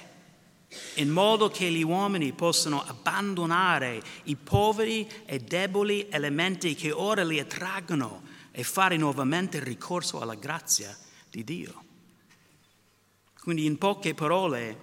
in 0.96 1.10
modo 1.10 1.50
che 1.50 1.70
gli 1.70 1.84
uomini 1.84 2.32
possano 2.34 2.84
abbandonare 2.84 4.02
i 4.24 4.36
poveri 4.36 5.08
e 5.26 5.38
deboli 5.38 6.08
elementi 6.10 6.74
che 6.74 6.92
ora 6.92 7.24
li 7.24 7.40
attraggono 7.40 8.24
e 8.50 8.64
fare 8.64 8.98
nuovamente 8.98 9.64
ricorso 9.64 10.20
alla 10.20 10.34
grazia 10.34 10.98
di 11.30 11.44
Dio. 11.44 11.84
Quindi 13.40 13.66
in 13.66 13.78
poche 13.78 14.16
parole, 14.16 14.78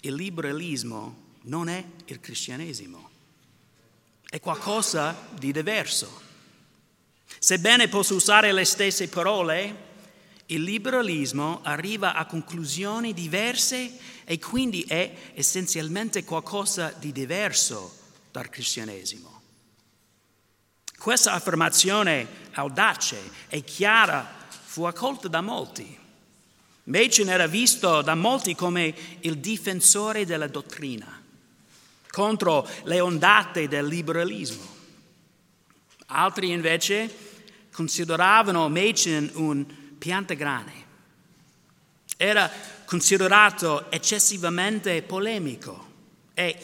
il 0.00 0.14
liberalismo 0.14 1.34
non 1.42 1.68
è 1.68 1.84
il 2.06 2.18
cristianesimo, 2.18 3.10
è 4.26 4.40
qualcosa 4.40 5.28
di 5.38 5.52
diverso. 5.52 6.28
Sebbene 7.38 7.88
posso 7.88 8.14
usare 8.14 8.52
le 8.52 8.64
stesse 8.64 9.08
parole, 9.08 9.88
il 10.46 10.62
liberalismo 10.62 11.60
arriva 11.62 12.14
a 12.14 12.26
conclusioni 12.26 13.14
diverse 13.14 13.92
e 14.24 14.38
quindi 14.38 14.82
è 14.82 15.12
essenzialmente 15.34 16.24
qualcosa 16.24 16.92
di 16.98 17.12
diverso 17.12 17.96
dal 18.30 18.48
cristianesimo. 18.48 19.40
Questa 20.98 21.32
affermazione 21.32 22.26
audace 22.52 23.18
e 23.48 23.62
chiara 23.62 24.38
fu 24.64 24.84
accolta 24.84 25.28
da 25.28 25.40
molti. 25.40 25.98
Machen 26.84 27.28
era 27.28 27.46
visto 27.46 28.02
da 28.02 28.14
molti 28.14 28.54
come 28.54 28.94
il 29.20 29.38
difensore 29.38 30.26
della 30.26 30.48
dottrina 30.48 31.18
contro 32.10 32.68
le 32.84 33.00
ondate 33.00 33.68
del 33.68 33.86
liberalismo. 33.86 34.69
Altri 36.12 36.50
invece 36.50 37.08
consideravano 37.72 38.68
Machen 38.68 39.30
un 39.34 39.64
piantagrane. 39.98 40.88
Era 42.16 42.50
considerato 42.84 43.90
eccessivamente 43.90 45.02
polemico 45.02 45.88
e 46.34 46.58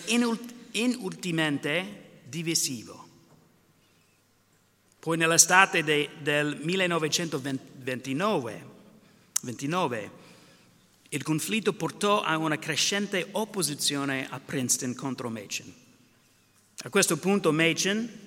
inutilmente 0.72 2.04
divisivo. 2.24 3.04
Poi 4.98 5.16
nell'estate 5.16 5.84
de, 5.84 6.08
del 6.18 6.58
1929 6.60 8.74
29, 9.42 10.10
il 11.10 11.22
conflitto 11.22 11.72
portò 11.72 12.22
a 12.22 12.36
una 12.36 12.58
crescente 12.58 13.28
opposizione 13.30 14.26
a 14.28 14.40
Princeton 14.40 14.94
contro 14.94 15.30
Machen. 15.30 15.72
A 16.78 16.90
questo 16.90 17.16
punto 17.16 17.52
Machen, 17.52 18.25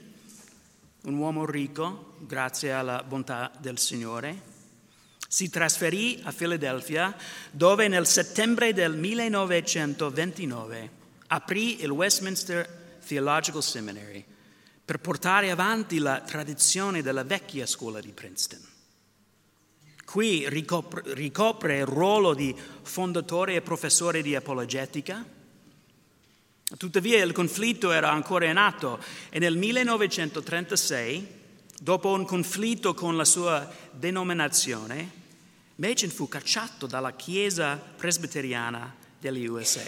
un 1.03 1.17
uomo 1.17 1.45
ricco, 1.45 2.15
grazie 2.19 2.71
alla 2.73 3.03
bontà 3.03 3.51
del 3.59 3.77
Signore, 3.79 4.57
si 5.27 5.49
trasferì 5.49 6.19
a 6.23 6.31
Filadelfia 6.31 7.15
dove 7.51 7.87
nel 7.87 8.07
settembre 8.07 8.73
del 8.73 8.97
1929 8.97 10.89
aprì 11.27 11.83
il 11.83 11.91
Westminster 11.91 12.97
Theological 13.05 13.63
Seminary 13.63 14.25
per 14.83 14.99
portare 14.99 15.51
avanti 15.51 15.99
la 15.99 16.21
tradizione 16.21 17.03
della 17.03 17.23
vecchia 17.23 17.67
scuola 17.67 17.99
di 17.99 18.11
Princeton. 18.11 18.59
Qui 20.03 20.49
ricopre, 20.49 21.03
ricopre 21.13 21.77
il 21.77 21.85
ruolo 21.85 22.33
di 22.33 22.55
fondatore 22.81 23.53
e 23.53 23.61
professore 23.61 24.23
di 24.23 24.35
apologetica. 24.35 25.23
Tuttavia 26.77 27.23
il 27.23 27.31
conflitto 27.31 27.91
era 27.91 28.11
ancora 28.11 28.45
in 28.45 28.57
atto 28.57 28.99
e 29.29 29.39
nel 29.39 29.57
1936, 29.57 31.27
dopo 31.81 32.11
un 32.11 32.25
conflitto 32.25 32.93
con 32.93 33.17
la 33.17 33.25
sua 33.25 33.67
denominazione, 33.91 35.17
Machen 35.75 36.09
fu 36.09 36.27
cacciato 36.27 36.85
dalla 36.85 37.13
Chiesa 37.13 37.75
presbiteriana 37.77 38.93
degli 39.17 39.47
USA, 39.47 39.81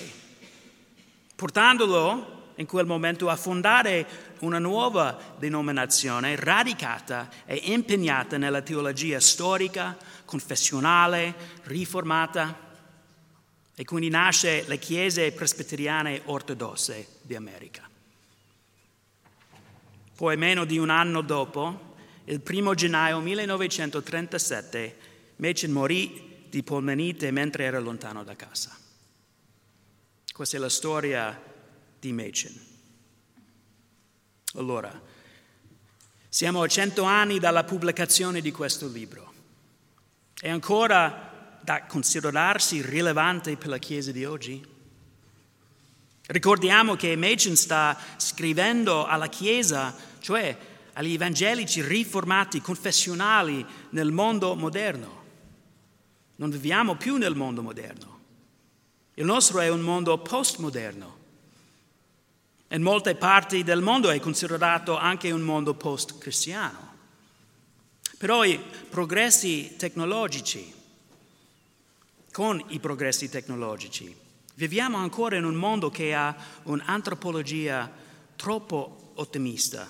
portandolo 1.35 2.39
in 2.55 2.65
quel 2.65 2.85
momento 2.85 3.29
a 3.29 3.35
fondare 3.35 4.07
una 4.39 4.57
nuova 4.57 5.35
denominazione 5.37 6.35
radicata 6.35 7.29
e 7.45 7.61
impegnata 7.65 8.37
nella 8.37 8.61
teologia 8.61 9.19
storica, 9.19 9.97
confessionale, 10.25 11.35
riformata. 11.63 12.69
E 13.81 13.83
quindi 13.83 14.09
nasce 14.09 14.63
le 14.67 14.77
chiese 14.77 15.31
presbiteriane 15.31 16.21
ortodosse 16.25 17.15
di 17.21 17.33
America. 17.33 17.89
Poi 20.15 20.37
meno 20.37 20.65
di 20.65 20.77
un 20.77 20.91
anno 20.91 21.21
dopo, 21.21 21.95
il 22.25 22.41
primo 22.41 22.75
gennaio 22.75 23.19
1937, 23.21 24.97
Machen 25.37 25.71
morì 25.71 26.45
di 26.47 26.61
polmonite 26.61 27.31
mentre 27.31 27.63
era 27.63 27.79
lontano 27.79 28.23
da 28.23 28.35
casa. 28.35 28.77
Questa 30.31 30.57
è 30.57 30.59
la 30.59 30.69
storia 30.69 31.41
di 31.99 32.13
Machen. 32.13 32.65
Allora, 34.57 35.01
siamo 36.29 36.61
a 36.61 36.67
cento 36.67 37.01
anni 37.01 37.39
dalla 37.39 37.63
pubblicazione 37.63 38.41
di 38.41 38.51
questo 38.51 38.87
libro. 38.87 39.33
È 40.39 40.49
ancora 40.51 41.30
da 41.61 41.83
considerarsi 41.83 42.81
rilevante 42.81 43.57
per 43.57 43.67
la 43.67 43.77
Chiesa 43.77 44.11
di 44.11 44.25
oggi? 44.25 44.65
Ricordiamo 46.27 46.95
che 46.95 47.15
Machen 47.15 47.55
sta 47.55 47.97
scrivendo 48.17 49.05
alla 49.05 49.27
Chiesa, 49.27 49.95
cioè 50.19 50.57
agli 50.93 51.13
evangelici 51.13 51.81
riformati, 51.81 52.61
confessionali 52.61 53.65
nel 53.89 54.11
mondo 54.11 54.55
moderno. 54.55 55.19
Non 56.37 56.49
viviamo 56.49 56.95
più 56.95 57.17
nel 57.17 57.35
mondo 57.35 57.61
moderno. 57.61 58.19
Il 59.15 59.25
nostro 59.25 59.59
è 59.59 59.69
un 59.69 59.81
mondo 59.81 60.17
postmoderno 60.17 61.19
in 62.73 62.81
molte 62.81 63.15
parti 63.15 63.63
del 63.63 63.81
mondo 63.81 64.09
è 64.09 64.19
considerato 64.21 64.97
anche 64.97 65.29
un 65.31 65.41
mondo 65.41 65.73
post-cristiano. 65.73 66.89
Però 68.17 68.45
i 68.45 68.57
progressi 68.89 69.75
tecnologici, 69.77 70.73
con 72.31 72.63
i 72.69 72.79
progressi 72.79 73.29
tecnologici, 73.29 74.15
viviamo 74.55 74.97
ancora 74.97 75.35
in 75.35 75.43
un 75.43 75.55
mondo 75.55 75.89
che 75.89 76.13
ha 76.13 76.35
un'antropologia 76.63 77.91
troppo 78.35 79.11
ottimista, 79.15 79.89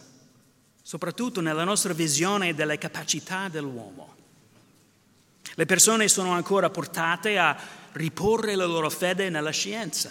soprattutto 0.81 1.41
nella 1.41 1.63
nostra 1.63 1.93
visione 1.93 2.53
delle 2.53 2.77
capacità 2.77 3.47
dell'uomo. 3.47 4.15
Le 5.53 5.65
persone 5.65 6.07
sono 6.07 6.31
ancora 6.31 6.69
portate 6.69 7.37
a 7.37 7.57
riporre 7.93 8.55
la 8.55 8.65
loro 8.65 8.89
fede 8.89 9.29
nella 9.29 9.51
scienza. 9.51 10.09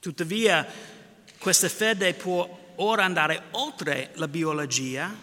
Tuttavia, 0.00 0.66
questa 1.38 1.68
fede 1.68 2.14
può 2.14 2.72
ora 2.76 3.04
andare 3.04 3.44
oltre 3.52 4.12
la 4.14 4.28
biologia, 4.28 5.14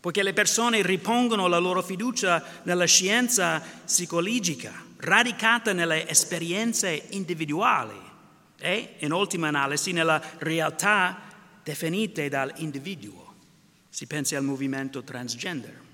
poiché 0.00 0.22
le 0.22 0.32
persone 0.32 0.82
ripongono 0.82 1.46
la 1.46 1.58
loro 1.58 1.82
fiducia 1.82 2.42
nella 2.62 2.84
scienza 2.84 3.60
psicologica, 3.84 4.85
radicata 4.98 5.72
nelle 5.72 6.08
esperienze 6.08 7.06
individuali 7.10 7.98
e, 8.58 8.94
in 8.98 9.12
ultima 9.12 9.48
analisi, 9.48 9.92
nella 9.92 10.22
realtà 10.38 11.20
definite 11.62 12.28
dall'individuo. 12.28 13.34
Si 13.88 14.06
pensi 14.06 14.34
al 14.34 14.44
movimento 14.44 15.02
transgender. 15.02 15.84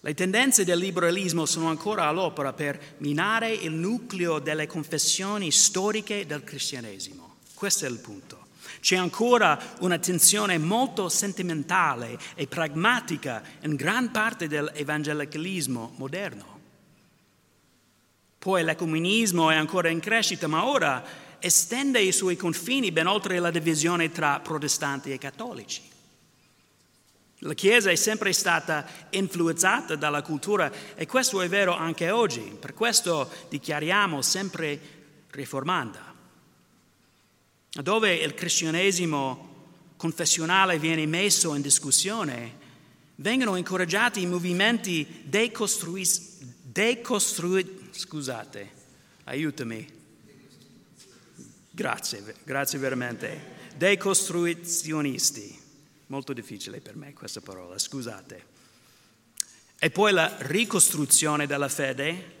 Le 0.00 0.14
tendenze 0.14 0.64
del 0.64 0.78
liberalismo 0.78 1.44
sono 1.44 1.68
ancora 1.68 2.06
all'opera 2.06 2.52
per 2.52 2.96
minare 2.98 3.52
il 3.52 3.72
nucleo 3.72 4.38
delle 4.38 4.66
confessioni 4.66 5.50
storiche 5.50 6.24
del 6.24 6.44
cristianesimo. 6.44 7.36
Questo 7.54 7.84
è 7.84 7.88
il 7.88 7.98
punto. 7.98 8.46
C'è 8.80 8.96
ancora 8.96 9.58
una 9.80 9.98
tensione 9.98 10.58
molto 10.58 11.08
sentimentale 11.08 12.18
e 12.34 12.46
pragmatica 12.46 13.42
in 13.62 13.74
gran 13.74 14.10
parte 14.10 14.48
dell'evangelicalismo 14.48 15.94
moderno. 15.96 16.56
Poi 18.38 18.62
l'ecumenismo 18.62 19.50
è 19.50 19.56
ancora 19.56 19.88
in 19.88 20.00
crescita, 20.00 20.46
ma 20.46 20.64
ora 20.64 21.04
estende 21.38 22.00
i 22.00 22.12
suoi 22.12 22.36
confini 22.36 22.92
ben 22.92 23.06
oltre 23.06 23.38
la 23.38 23.50
divisione 23.50 24.10
tra 24.10 24.40
protestanti 24.40 25.12
e 25.12 25.18
cattolici. 25.18 25.82
La 27.42 27.54
Chiesa 27.54 27.90
è 27.90 27.94
sempre 27.94 28.32
stata 28.32 28.84
influenzata 29.10 29.94
dalla 29.94 30.22
cultura 30.22 30.72
e 30.96 31.06
questo 31.06 31.40
è 31.40 31.48
vero 31.48 31.72
anche 31.72 32.10
oggi, 32.10 32.56
per 32.58 32.74
questo 32.74 33.30
dichiariamo 33.48 34.22
sempre 34.22 34.80
riformanda. 35.30 36.07
Dove 37.70 38.14
il 38.14 38.34
cristianesimo 38.34 39.46
confessionale 39.96 40.78
viene 40.78 41.06
messo 41.06 41.54
in 41.54 41.60
discussione, 41.60 42.66
vengono 43.16 43.56
incoraggiati 43.56 44.22
i 44.22 44.26
movimenti 44.26 45.22
decostruiti, 45.24 46.54
decostrui, 46.62 47.90
scusate, 47.90 48.70
aiutami, 49.24 49.86
grazie, 51.70 52.34
grazie 52.44 52.78
veramente, 52.78 53.56
decostruizionisti. 53.76 55.66
Molto 56.06 56.32
difficile 56.32 56.80
per 56.80 56.96
me 56.96 57.12
questa 57.12 57.40
parola, 57.40 57.78
scusate. 57.78 58.44
E 59.78 59.90
poi 59.90 60.12
la 60.12 60.36
ricostruzione 60.40 61.46
della 61.46 61.68
fede 61.68 62.36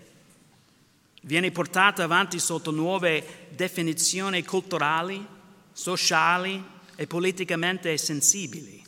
viene 1.22 1.50
portata 1.50 2.04
avanti 2.04 2.38
sotto 2.38 2.70
nuove 2.70 3.48
definizioni 3.50 4.44
culturali, 4.44 5.24
sociali 5.72 6.62
e 6.96 7.06
politicamente 7.06 7.96
sensibili. 7.96 8.84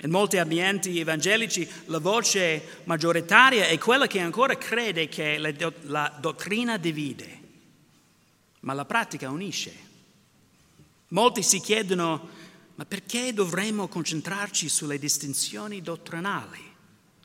In 0.00 0.10
molti 0.10 0.38
ambienti 0.38 0.98
evangelici 0.98 1.68
la 1.86 1.98
voce 1.98 2.82
maggioritaria 2.84 3.66
è 3.66 3.76
quella 3.78 4.06
che 4.06 4.20
ancora 4.20 4.56
crede 4.56 5.08
che 5.08 5.38
la 5.38 6.16
dottrina 6.20 6.76
divide, 6.76 7.40
ma 8.60 8.74
la 8.74 8.84
pratica 8.84 9.28
unisce. 9.30 9.86
Molti 11.08 11.42
si 11.42 11.60
chiedono 11.60 12.36
ma 12.78 12.84
perché 12.84 13.32
dovremmo 13.32 13.88
concentrarci 13.88 14.68
sulle 14.68 15.00
distinzioni 15.00 15.82
dottrinali? 15.82 16.67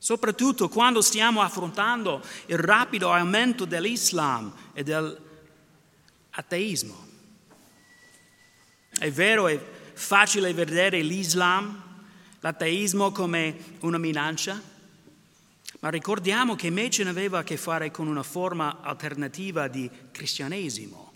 Soprattutto 0.03 0.67
quando 0.67 1.01
stiamo 1.01 1.41
affrontando 1.41 2.21
il 2.47 2.57
rapido 2.57 3.09
aumento 3.11 3.63
dell'Islam 3.63 4.53
e 4.73 4.83
dell'ateismo. 4.83 7.07
È 8.99 9.09
vero, 9.11 9.47
è 9.47 9.57
facile 9.93 10.53
vedere 10.53 11.01
l'Islam, 11.01 11.81
l'ateismo 12.41 13.13
come 13.13 13.77
una 13.79 13.97
minaccia, 13.97 14.61
ma 15.79 15.89
ricordiamo 15.89 16.55
che 16.55 16.69
Machen 16.69 17.07
aveva 17.07 17.39
a 17.39 17.43
che 17.43 17.55
fare 17.55 17.89
con 17.91 18.07
una 18.07 18.23
forma 18.23 18.81
alternativa 18.81 19.69
di 19.69 19.89
cristianesimo 20.11 21.11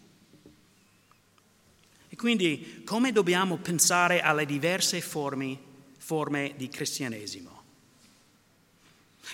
quindi 2.17 2.81
come 2.83 3.11
dobbiamo 3.11 3.57
pensare 3.57 4.21
alle 4.21 4.47
diverse 4.47 5.01
forme, 5.01 5.55
forme 5.99 6.55
di 6.57 6.67
cristianesimo? 6.67 7.56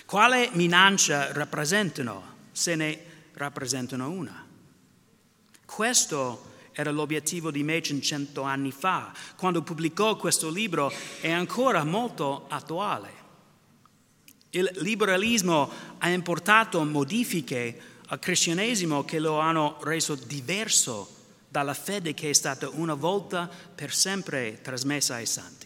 Quale 0.06 0.50
minaccia 0.52 1.32
rappresentano, 1.32 2.22
se 2.52 2.74
ne 2.74 2.98
rappresentano 3.34 4.10
una? 4.10 4.46
Questo 5.64 6.52
era 6.72 6.90
l'obiettivo 6.90 7.50
di 7.50 7.62
Machen 7.62 8.02
cento 8.02 8.42
anni 8.42 8.72
fa, 8.72 9.12
quando 9.36 9.62
pubblicò 9.62 10.16
questo 10.16 10.50
libro, 10.50 10.92
è 11.20 11.30
ancora 11.30 11.84
molto 11.84 12.46
attuale. 12.48 13.22
Il 14.50 14.70
liberalismo 14.76 15.70
ha 15.98 16.08
importato 16.10 16.84
modifiche 16.84 17.80
al 18.08 18.18
cristianesimo 18.18 19.04
che 19.04 19.18
lo 19.18 19.38
hanno 19.38 19.78
reso 19.82 20.14
diverso 20.14 21.08
dalla 21.48 21.74
fede 21.74 22.14
che 22.14 22.30
è 22.30 22.32
stata 22.32 22.68
una 22.68 22.94
volta 22.94 23.48
per 23.74 23.92
sempre 23.92 24.60
trasmessa 24.60 25.14
ai 25.14 25.26
santi. 25.26 25.63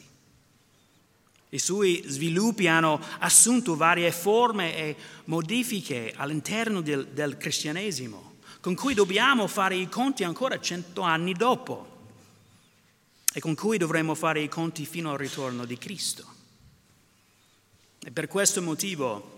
I 1.50 1.58
suoi 1.58 2.02
sviluppi 2.06 2.66
hanno 2.66 3.00
assunto 3.20 3.74
varie 3.74 4.12
forme 4.12 4.76
e 4.76 4.96
modifiche 5.24 6.12
all'interno 6.14 6.82
del, 6.82 7.08
del 7.08 7.38
cristianesimo, 7.38 8.36
con 8.60 8.74
cui 8.74 8.92
dobbiamo 8.92 9.46
fare 9.46 9.76
i 9.76 9.88
conti 9.88 10.24
ancora 10.24 10.60
cento 10.60 11.00
anni 11.00 11.32
dopo 11.32 11.96
e 13.32 13.40
con 13.40 13.54
cui 13.54 13.78
dovremo 13.78 14.14
fare 14.14 14.40
i 14.40 14.48
conti 14.48 14.84
fino 14.84 15.12
al 15.12 15.18
ritorno 15.18 15.64
di 15.64 15.78
Cristo. 15.78 16.24
E 18.00 18.10
per 18.10 18.26
questo 18.26 18.60
motivo 18.60 19.36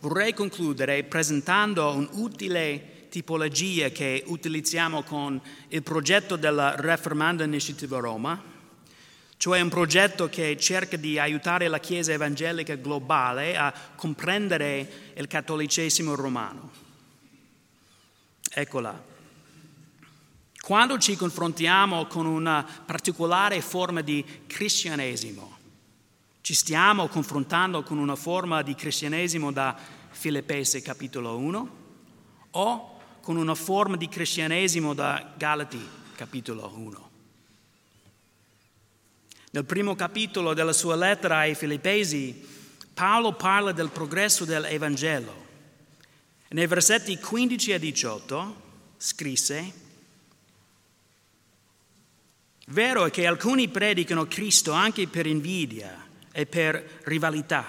vorrei 0.00 0.34
concludere 0.34 1.04
presentando 1.04 1.90
un 1.90 2.08
utile 2.12 3.08
tipologia 3.08 3.90
che 3.90 4.24
utilizziamo 4.26 5.02
con 5.02 5.40
il 5.68 5.82
progetto 5.82 6.36
della 6.36 6.74
Reformanda 6.76 7.44
Initiative 7.44 7.98
Roma, 8.00 8.54
cioè 9.36 9.60
un 9.60 9.68
progetto 9.68 10.28
che 10.28 10.56
cerca 10.58 10.96
di 10.96 11.18
aiutare 11.18 11.68
la 11.68 11.78
Chiesa 11.78 12.12
evangelica 12.12 12.74
globale 12.74 13.56
a 13.56 13.72
comprendere 13.94 15.12
il 15.14 15.26
cattolicesimo 15.26 16.14
romano. 16.14 16.70
Eccola. 18.50 19.14
Quando 20.60 20.98
ci 20.98 21.14
confrontiamo 21.14 22.06
con 22.06 22.26
una 22.26 22.66
particolare 22.84 23.60
forma 23.60 24.00
di 24.00 24.24
cristianesimo, 24.46 25.58
ci 26.40 26.54
stiamo 26.54 27.06
confrontando 27.06 27.82
con 27.82 27.98
una 27.98 28.16
forma 28.16 28.62
di 28.62 28.74
cristianesimo 28.74 29.52
da 29.52 29.76
Filippesi 30.10 30.80
capitolo 30.80 31.36
1 31.36 31.70
o 32.52 32.98
con 33.20 33.36
una 33.36 33.54
forma 33.54 33.96
di 33.96 34.08
cristianesimo 34.08 34.94
da 34.94 35.34
Galati 35.36 35.84
capitolo 36.16 36.72
1. 36.74 37.05
Nel 39.56 39.64
primo 39.64 39.94
capitolo 39.94 40.52
della 40.52 40.74
sua 40.74 40.96
lettera 40.96 41.38
ai 41.38 41.54
Filippesi, 41.54 42.46
Paolo 42.92 43.32
parla 43.32 43.72
del 43.72 43.88
progresso 43.88 44.44
dell'Evangelo. 44.44 45.46
Nei 46.48 46.66
versetti 46.66 47.18
15 47.18 47.70
e 47.70 47.78
18 47.78 48.62
scrisse, 48.98 49.72
Vero 52.66 53.06
è 53.06 53.10
che 53.10 53.26
alcuni 53.26 53.68
predicano 53.68 54.26
Cristo 54.26 54.72
anche 54.72 55.08
per 55.08 55.24
invidia 55.24 56.06
e 56.32 56.44
per 56.44 57.00
rivalità, 57.04 57.64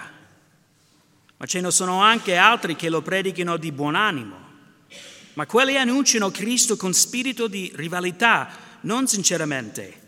ma 1.38 1.46
ce 1.46 1.62
ne 1.62 1.70
sono 1.70 2.02
anche 2.02 2.36
altri 2.36 2.76
che 2.76 2.90
lo 2.90 3.00
predicano 3.00 3.56
di 3.56 3.72
buon 3.72 3.94
animo 3.94 4.46
ma 5.34 5.46
quelli 5.46 5.76
annunciano 5.76 6.32
Cristo 6.32 6.76
con 6.76 6.92
spirito 6.92 7.46
di 7.46 7.70
rivalità, 7.76 8.50
non 8.80 9.06
sinceramente, 9.06 10.07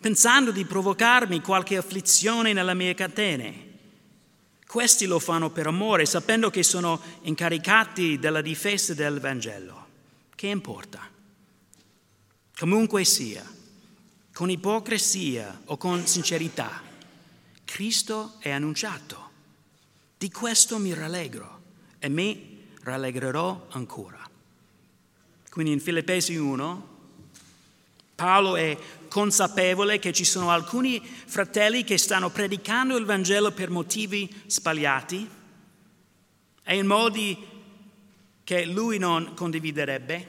pensando 0.00 0.52
di 0.52 0.64
provocarmi 0.64 1.40
qualche 1.40 1.76
afflizione 1.76 2.52
nelle 2.52 2.74
mie 2.74 2.94
catene. 2.94 3.66
Questi 4.66 5.06
lo 5.06 5.18
fanno 5.18 5.50
per 5.50 5.66
amore, 5.66 6.06
sapendo 6.06 6.50
che 6.50 6.62
sono 6.62 7.00
incaricati 7.22 8.18
della 8.18 8.42
difesa 8.42 8.94
del 8.94 9.18
Vangelo. 9.18 9.86
Che 10.34 10.46
importa? 10.46 11.00
Comunque 12.56 13.04
sia, 13.04 13.44
con 14.32 14.50
ipocrisia 14.50 15.62
o 15.66 15.76
con 15.76 16.06
sincerità, 16.06 16.82
Cristo 17.64 18.34
è 18.38 18.50
annunciato. 18.50 19.26
Di 20.18 20.30
questo 20.30 20.78
mi 20.78 20.92
rallegro 20.92 21.62
e 21.98 22.08
mi 22.08 22.66
rallegrerò 22.82 23.68
ancora. 23.70 24.18
Quindi 25.48 25.72
in 25.72 25.80
Filippesi 25.80 26.36
1 26.36 26.96
Paolo 28.18 28.56
è 28.56 28.76
consapevole 29.08 29.98
che 29.98 30.12
ci 30.12 30.24
sono 30.24 30.50
alcuni 30.50 31.00
fratelli 31.02 31.84
che 31.84 31.98
stanno 31.98 32.30
predicando 32.30 32.96
il 32.96 33.04
Vangelo 33.04 33.50
per 33.52 33.70
motivi 33.70 34.32
sbagliati 34.46 35.28
e 36.62 36.76
in 36.76 36.86
modi 36.86 37.36
che 38.44 38.64
lui 38.64 38.98
non 38.98 39.34
condividerebbe, 39.34 40.28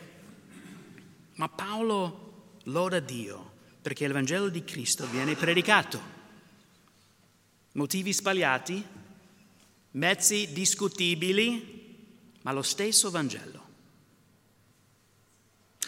ma 1.36 1.48
Paolo 1.48 2.58
loda 2.63 3.00
Dio 3.00 3.52
perché 3.82 4.06
il 4.06 4.13
Vangelo 4.13 4.50
di 4.50 4.63
Cristo 4.63 5.08
viene 5.08 5.36
predicato. 5.36 6.18
Motivi 7.74 8.12
sbagliati, 8.12 8.84
mezzi 9.92 10.52
discutibili, 10.52 11.98
ma 12.42 12.52
lo 12.52 12.62
stesso 12.62 13.10
Vangelo. 13.10 13.68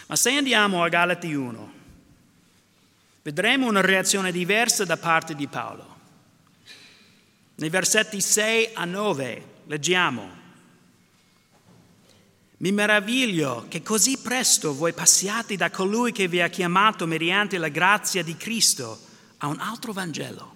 Ma 0.08 0.16
se 0.16 0.32
andiamo 0.32 0.84
a 0.84 0.90
Galati 0.90 1.34
1, 1.34 1.74
vedremo 3.24 3.68
una 3.68 3.82
reazione 3.82 4.32
diversa 4.32 4.86
da 4.86 4.98
parte 4.98 5.36
di 5.36 5.48
Paolo. 5.48 6.00
Nei 7.56 7.70
versetti 7.70 8.20
6 8.20 8.70
a 8.74 8.86
9 8.86 9.46
leggiamo. 9.68 10.40
Mi 12.58 12.72
meraviglio 12.72 13.66
che 13.70 13.82
così 13.82 14.18
presto 14.18 14.76
voi 14.76 14.94
passiate 14.94 15.56
da 15.56 15.70
colui 15.70 16.12
che 16.12 16.28
vi 16.28 16.42
ha 16.42 16.48
chiamato 16.48 17.08
mediante 17.08 17.58
la 17.58 17.70
grazia 17.70 18.24
di 18.24 18.38
Cristo 18.38 19.00
a 19.38 19.48
un 19.48 19.60
altro 19.60 19.94
Vangelo. 19.94 20.56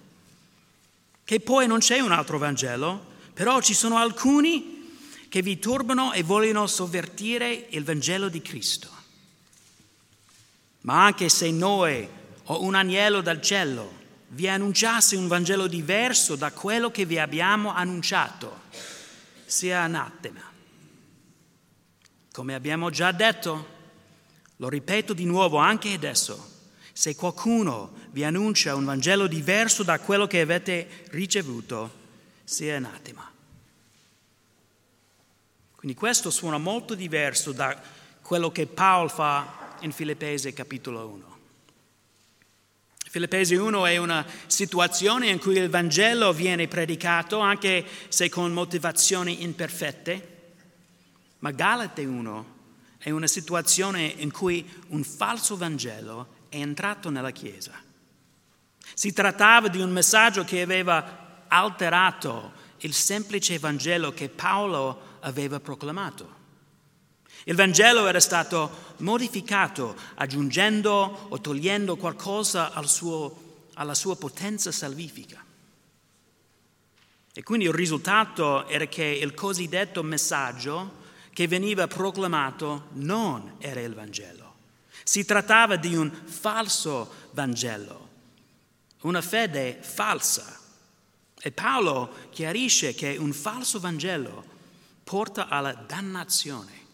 Che 1.24 1.40
poi 1.40 1.66
non 1.66 1.78
c'è 1.78 1.98
un 1.98 2.12
altro 2.12 2.38
Vangelo, 2.38 3.14
però 3.32 3.60
ci 3.60 3.74
sono 3.74 3.98
alcuni 3.98 4.74
che 5.28 5.42
vi 5.42 5.58
turbano 5.58 6.12
e 6.12 6.22
vogliono 6.22 6.66
sovvertire 6.66 7.66
il 7.70 7.82
Vangelo 7.84 8.28
di 8.28 8.40
Cristo. 8.40 8.88
Ma 10.82 11.04
anche 11.04 11.28
se 11.28 11.50
noi 11.50 12.08
o 12.46 12.62
un 12.62 12.74
agnello 12.74 13.20
dal 13.20 13.40
cielo 13.40 14.04
vi 14.28 14.48
annunciasse 14.48 15.16
un 15.16 15.28
Vangelo 15.28 15.66
diverso 15.66 16.36
da 16.36 16.52
quello 16.52 16.90
che 16.90 17.04
vi 17.04 17.18
abbiamo 17.18 17.72
annunciato, 17.72 18.62
sia 19.44 19.80
anatema. 19.80 20.42
Come 22.32 22.54
abbiamo 22.54 22.90
già 22.90 23.12
detto, 23.12 23.74
lo 24.56 24.68
ripeto 24.68 25.12
di 25.12 25.24
nuovo 25.24 25.58
anche 25.58 25.92
adesso, 25.92 26.54
se 26.92 27.14
qualcuno 27.14 27.92
vi 28.10 28.24
annuncia 28.24 28.74
un 28.74 28.84
Vangelo 28.84 29.26
diverso 29.26 29.82
da 29.82 29.98
quello 30.00 30.26
che 30.26 30.40
avete 30.40 31.06
ricevuto, 31.10 32.04
sia 32.44 32.76
anatema. 32.76 33.30
Quindi 35.76 35.96
questo 35.96 36.30
suona 36.30 36.58
molto 36.58 36.94
diverso 36.94 37.52
da 37.52 37.80
quello 38.22 38.50
che 38.50 38.66
Paolo 38.66 39.08
fa 39.08 39.76
in 39.80 39.92
Filippesi 39.92 40.52
capitolo 40.52 41.06
1. 41.06 41.35
Filippesi 43.08 43.54
1 43.54 43.86
è 43.86 43.96
una 43.96 44.26
situazione 44.46 45.28
in 45.28 45.38
cui 45.38 45.56
il 45.56 45.70
Vangelo 45.70 46.32
viene 46.32 46.66
predicato, 46.66 47.38
anche 47.38 47.84
se 48.08 48.28
con 48.28 48.52
motivazioni 48.52 49.42
imperfette, 49.42 50.34
ma 51.38 51.52
Galate 51.52 52.04
1 52.04 52.54
è 52.98 53.10
una 53.10 53.28
situazione 53.28 54.02
in 54.04 54.32
cui 54.32 54.68
un 54.88 55.04
falso 55.04 55.56
Vangelo 55.56 56.44
è 56.48 56.56
entrato 56.56 57.08
nella 57.08 57.30
Chiesa. 57.30 57.72
Si 58.92 59.12
trattava 59.12 59.68
di 59.68 59.80
un 59.80 59.90
messaggio 59.90 60.44
che 60.44 60.60
aveva 60.60 61.44
alterato 61.46 62.52
il 62.78 62.92
semplice 62.92 63.58
Vangelo 63.58 64.12
che 64.12 64.28
Paolo 64.28 65.18
aveva 65.20 65.60
proclamato. 65.60 66.35
Il 67.48 67.54
Vangelo 67.54 68.08
era 68.08 68.18
stato 68.18 68.94
modificato 68.98 69.94
aggiungendo 70.16 71.26
o 71.28 71.40
togliendo 71.40 71.94
qualcosa 71.96 72.72
al 72.72 72.88
suo, 72.88 73.68
alla 73.74 73.94
sua 73.94 74.16
potenza 74.16 74.72
salvifica. 74.72 75.44
E 77.32 77.42
quindi 77.44 77.66
il 77.66 77.72
risultato 77.72 78.66
era 78.66 78.86
che 78.86 79.04
il 79.04 79.32
cosiddetto 79.34 80.02
messaggio 80.02 81.04
che 81.32 81.46
veniva 81.46 81.86
proclamato 81.86 82.88
non 82.94 83.54
era 83.58 83.80
il 83.80 83.94
Vangelo. 83.94 84.54
Si 85.04 85.24
trattava 85.24 85.76
di 85.76 85.94
un 85.94 86.10
falso 86.10 87.28
Vangelo, 87.30 88.08
una 89.02 89.22
fede 89.22 89.78
falsa. 89.80 90.58
E 91.38 91.52
Paolo 91.52 92.12
chiarisce 92.30 92.92
che 92.94 93.16
un 93.16 93.32
falso 93.32 93.78
Vangelo 93.78 94.44
porta 95.04 95.46
alla 95.46 95.74
dannazione. 95.74 96.85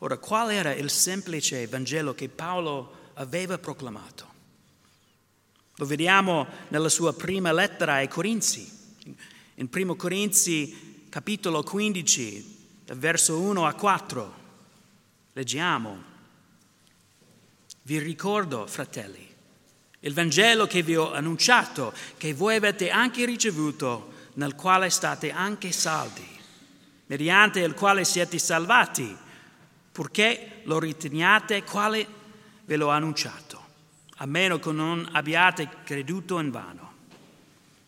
Ora, 0.00 0.16
qual 0.16 0.52
era 0.52 0.72
il 0.72 0.90
semplice 0.90 1.66
Vangelo 1.66 2.14
che 2.14 2.28
Paolo 2.28 3.10
aveva 3.14 3.58
proclamato? 3.58 4.26
Lo 5.74 5.86
vediamo 5.86 6.46
nella 6.68 6.88
sua 6.88 7.12
prima 7.14 7.50
lettera 7.52 7.94
ai 7.94 8.08
Corinzi. 8.08 8.70
In 9.54 9.68
1 9.72 9.96
Corinzi 9.96 11.06
capitolo 11.08 11.64
15, 11.64 12.56
verso 12.94 13.40
1 13.40 13.66
a 13.66 13.74
4, 13.74 14.34
leggiamo. 15.32 16.02
Vi 17.82 17.98
ricordo, 17.98 18.68
fratelli, 18.68 19.26
il 20.00 20.14
Vangelo 20.14 20.68
che 20.68 20.82
vi 20.82 20.94
ho 20.94 21.12
annunciato, 21.12 21.92
che 22.16 22.34
voi 22.34 22.54
avete 22.54 22.90
anche 22.90 23.24
ricevuto, 23.24 24.12
nel 24.34 24.54
quale 24.54 24.90
state 24.90 25.32
anche 25.32 25.72
saldi, 25.72 26.26
mediante 27.06 27.58
il 27.60 27.74
quale 27.74 28.04
siete 28.04 28.38
salvati 28.38 29.26
purché 29.98 30.60
lo 30.62 30.78
riteniate 30.78 31.64
quale 31.64 32.06
ve 32.66 32.76
l'ho 32.76 32.88
annunciato, 32.88 33.60
a 34.18 34.26
meno 34.26 34.60
che 34.60 34.70
non 34.70 35.08
abbiate 35.10 35.68
creduto 35.82 36.38
in 36.38 36.52
vano. 36.52 36.92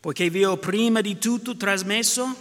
Poiché 0.01 0.29
vi 0.29 0.45
ho 0.45 0.57
prima 0.57 1.03
di 1.03 1.19
tutto 1.19 1.57
trasmesso, 1.57 2.35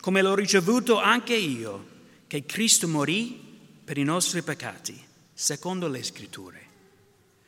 come 0.00 0.22
l'ho 0.22 0.34
ricevuto 0.34 0.98
anche 0.98 1.34
io, 1.34 1.88
che 2.26 2.46
Cristo 2.46 2.88
morì 2.88 3.38
per 3.84 3.98
i 3.98 4.02
nostri 4.02 4.40
peccati, 4.40 4.98
secondo 5.34 5.88
le 5.88 6.02
scritture, 6.02 6.66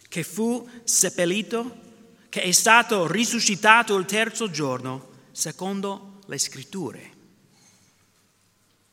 che 0.06 0.22
fu 0.22 0.68
seppellito, 0.84 1.80
che 2.28 2.42
è 2.42 2.52
stato 2.52 3.10
risuscitato 3.10 3.96
il 3.96 4.04
terzo 4.04 4.50
giorno, 4.50 5.08
secondo 5.32 6.18
le 6.26 6.36
scritture. 6.36 7.12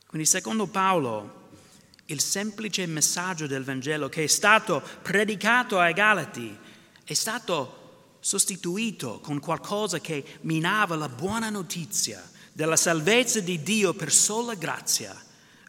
Quindi 0.07 0.25
secondo 0.25 0.67
Paolo 0.67 1.39
il 2.11 2.21
semplice 2.21 2.85
messaggio 2.85 3.47
del 3.47 3.63
Vangelo 3.63 4.09
che 4.09 4.23
è 4.23 4.27
stato 4.27 4.83
predicato 5.01 5.79
ai 5.79 5.93
Galati 5.93 6.55
è 7.03 7.13
stato 7.13 8.15
sostituito 8.19 9.19
con 9.21 9.39
qualcosa 9.39 9.99
che 9.99 10.23
minava 10.41 10.95
la 10.95 11.09
buona 11.09 11.49
notizia 11.49 12.29
della 12.51 12.75
salvezza 12.75 13.39
di 13.39 13.63
Dio 13.63 13.93
per 13.93 14.11
sola 14.11 14.55
grazia, 14.55 15.19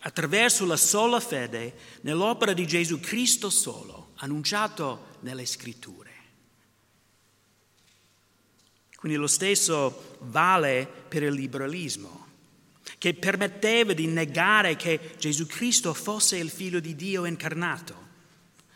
attraverso 0.00 0.66
la 0.66 0.76
sola 0.76 1.20
fede 1.20 1.74
nell'opera 2.02 2.52
di 2.52 2.66
Gesù 2.66 2.98
Cristo 2.98 3.48
solo, 3.50 4.11
annunciato 4.16 5.16
nelle 5.20 5.46
scritture. 5.46 6.11
Quindi 8.96 9.16
lo 9.16 9.28
stesso 9.28 10.18
vale 10.20 10.88
per 11.09 11.22
il 11.22 11.33
liberalismo 11.33 12.32
che 13.02 13.14
permetteva 13.14 13.94
di 13.94 14.06
negare 14.06 14.76
che 14.76 15.16
Gesù 15.18 15.44
Cristo 15.46 15.92
fosse 15.92 16.36
il 16.36 16.50
figlio 16.50 16.78
di 16.78 16.94
Dio 16.94 17.24
incarnato, 17.24 17.96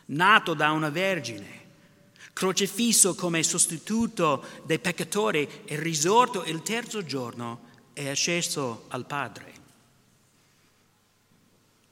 nato 0.06 0.52
da 0.52 0.72
una 0.72 0.90
vergine, 0.90 1.60
crocifisso 2.32 3.14
come 3.14 3.44
sostituto 3.44 4.44
dei 4.64 4.80
peccatori 4.80 5.48
e 5.64 5.78
risorto 5.78 6.42
il 6.42 6.62
terzo 6.62 7.04
giorno 7.04 7.68
e 7.92 8.10
asceso 8.10 8.86
al 8.88 9.06
Padre. 9.06 9.52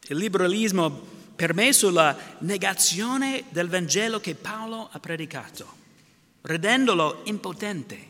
Il 0.08 0.16
liberalismo 0.16 1.06
permesso 1.36 1.88
la 1.92 2.18
negazione 2.38 3.44
del 3.50 3.68
Vangelo 3.68 4.18
che 4.18 4.34
Paolo 4.34 4.88
ha 4.90 4.98
predicato, 4.98 5.72
rendendolo 6.40 7.20
impotente. 7.26 8.08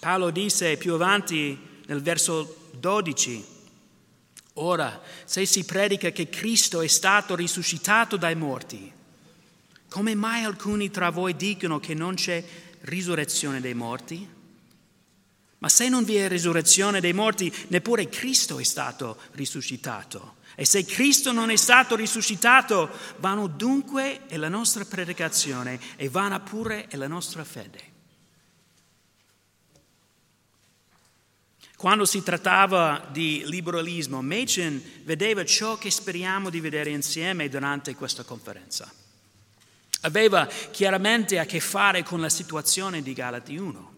Paolo 0.00 0.30
disse 0.30 0.76
più 0.76 0.94
avanti 0.94 1.68
nel 1.90 2.02
verso 2.02 2.68
12. 2.78 3.44
Ora, 4.54 5.02
se 5.24 5.44
si 5.44 5.64
predica 5.64 6.10
che 6.10 6.28
Cristo 6.28 6.80
è 6.80 6.86
stato 6.86 7.34
risuscitato 7.34 8.16
dai 8.16 8.36
morti, 8.36 8.92
come 9.88 10.14
mai 10.14 10.44
alcuni 10.44 10.90
tra 10.90 11.10
voi 11.10 11.34
dicono 11.34 11.80
che 11.80 11.94
non 11.94 12.14
c'è 12.14 12.44
risurrezione 12.82 13.60
dei 13.60 13.74
morti? 13.74 14.28
Ma 15.58 15.68
se 15.68 15.88
non 15.88 16.04
vi 16.04 16.14
è 16.14 16.28
risurrezione 16.28 17.00
dei 17.00 17.12
morti, 17.12 17.52
neppure 17.68 18.08
Cristo 18.08 18.60
è 18.60 18.64
stato 18.64 19.18
risuscitato. 19.32 20.36
E 20.54 20.64
se 20.64 20.84
Cristo 20.84 21.32
non 21.32 21.50
è 21.50 21.56
stato 21.56 21.96
risuscitato, 21.96 22.88
vano 23.16 23.48
dunque 23.48 24.26
è 24.26 24.36
la 24.36 24.48
nostra 24.48 24.84
predicazione 24.84 25.78
e 25.96 26.08
vana 26.08 26.38
pure 26.38 26.86
è 26.86 26.96
la 26.96 27.08
nostra 27.08 27.42
fede. 27.44 27.89
Quando 31.80 32.04
si 32.04 32.22
trattava 32.22 33.08
di 33.10 33.42
liberalismo, 33.46 34.20
Machen 34.20 35.00
vedeva 35.04 35.46
ciò 35.46 35.78
che 35.78 35.90
speriamo 35.90 36.50
di 36.50 36.60
vedere 36.60 36.90
insieme 36.90 37.48
durante 37.48 37.94
questa 37.94 38.22
conferenza. 38.22 38.92
Aveva 40.02 40.44
chiaramente 40.44 41.38
a 41.38 41.46
che 41.46 41.58
fare 41.58 42.02
con 42.02 42.20
la 42.20 42.28
situazione 42.28 43.00
di 43.00 43.14
Galati 43.14 43.56
1. 43.56 43.92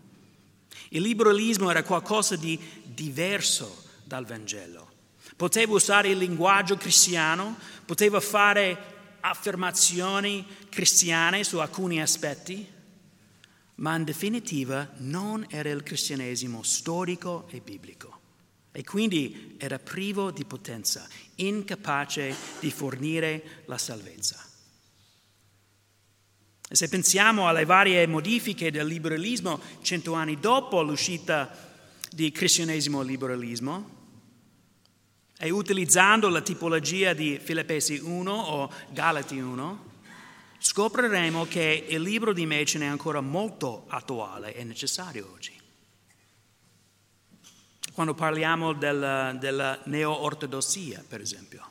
Il 0.91 1.03
liberalismo 1.03 1.71
era 1.71 1.83
qualcosa 1.83 2.37
di 2.37 2.57
diverso 2.85 3.83
dal 4.05 4.27
Vangelo. 4.27 4.89
Poteva 5.35 5.73
usare 5.73 6.11
il 6.11 6.19
linguaggio 6.19 6.77
cristiano, 6.77 7.59
poteva 7.85 8.21
fare 8.21 8.79
affermazioni 9.19 10.47
cristiane 10.69 11.43
su 11.43 11.59
alcuni 11.59 12.01
aspetti, 12.01 12.65
ma 13.77 13.97
in 13.97 14.05
definitiva 14.05 14.91
non 14.99 15.47
era 15.49 15.71
il 15.71 15.83
cristianesimo 15.83 16.63
storico 16.63 17.47
e 17.51 17.61
biblico 17.61 18.21
e 18.73 18.85
quindi 18.85 19.55
era 19.59 19.79
privo 19.79 20.31
di 20.31 20.45
potenza, 20.47 21.07
incapace 21.37 22.35
di 22.59 22.71
fornire 22.71 23.63
la 23.67 23.77
salvezza. 23.77 24.43
E 26.69 26.75
se 26.75 26.89
pensiamo 26.89 27.49
alle 27.49 27.67
varie 27.67 28.07
modifiche 28.07 28.71
del 28.71 28.87
liberalismo 28.87 29.61
cento 29.83 30.15
anni 30.15 30.41
dopo 30.41 30.81
l'uscita 30.81 31.55
di 32.11 32.33
cristianesimo 32.33 33.03
e 33.03 33.05
liberalismo, 33.05 34.01
e 35.39 35.51
utilizzando 35.51 36.31
la 36.31 36.41
tipologia 36.41 37.13
di 37.13 37.39
Filippesi 37.43 38.01
1 38.03 38.33
o 38.33 38.73
Galati 38.91 39.39
1, 39.39 39.92
scopriremo 40.63 41.45
che 41.47 41.87
il 41.89 42.01
libro 42.01 42.33
di 42.33 42.47
Machen 42.47 42.83
è 42.83 42.87
ancora 42.87 43.21
molto 43.21 43.85
attuale 43.89 44.55
e 44.55 44.63
necessario 44.63 45.29
oggi. 45.35 45.53
Quando 47.93 48.15
parliamo 48.15 48.73
della, 48.73 49.33
della 49.39 49.79
neo-ortodossia, 49.85 51.05
per 51.07 51.21
esempio. 51.21 51.69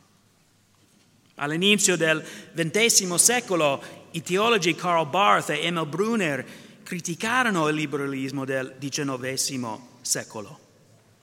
All'inizio 1.35 1.95
del 1.95 2.23
XX 2.53 3.15
secolo 3.15 3.81
i 4.11 4.21
teologi 4.21 4.75
Karl 4.75 5.07
Barth 5.09 5.49
e 5.49 5.65
Emil 5.65 5.87
Brunner 5.87 6.45
criticarono 6.83 7.69
il 7.69 7.75
liberalismo 7.75 8.43
del 8.43 8.75
XIX 8.77 9.79
secolo, 10.01 10.59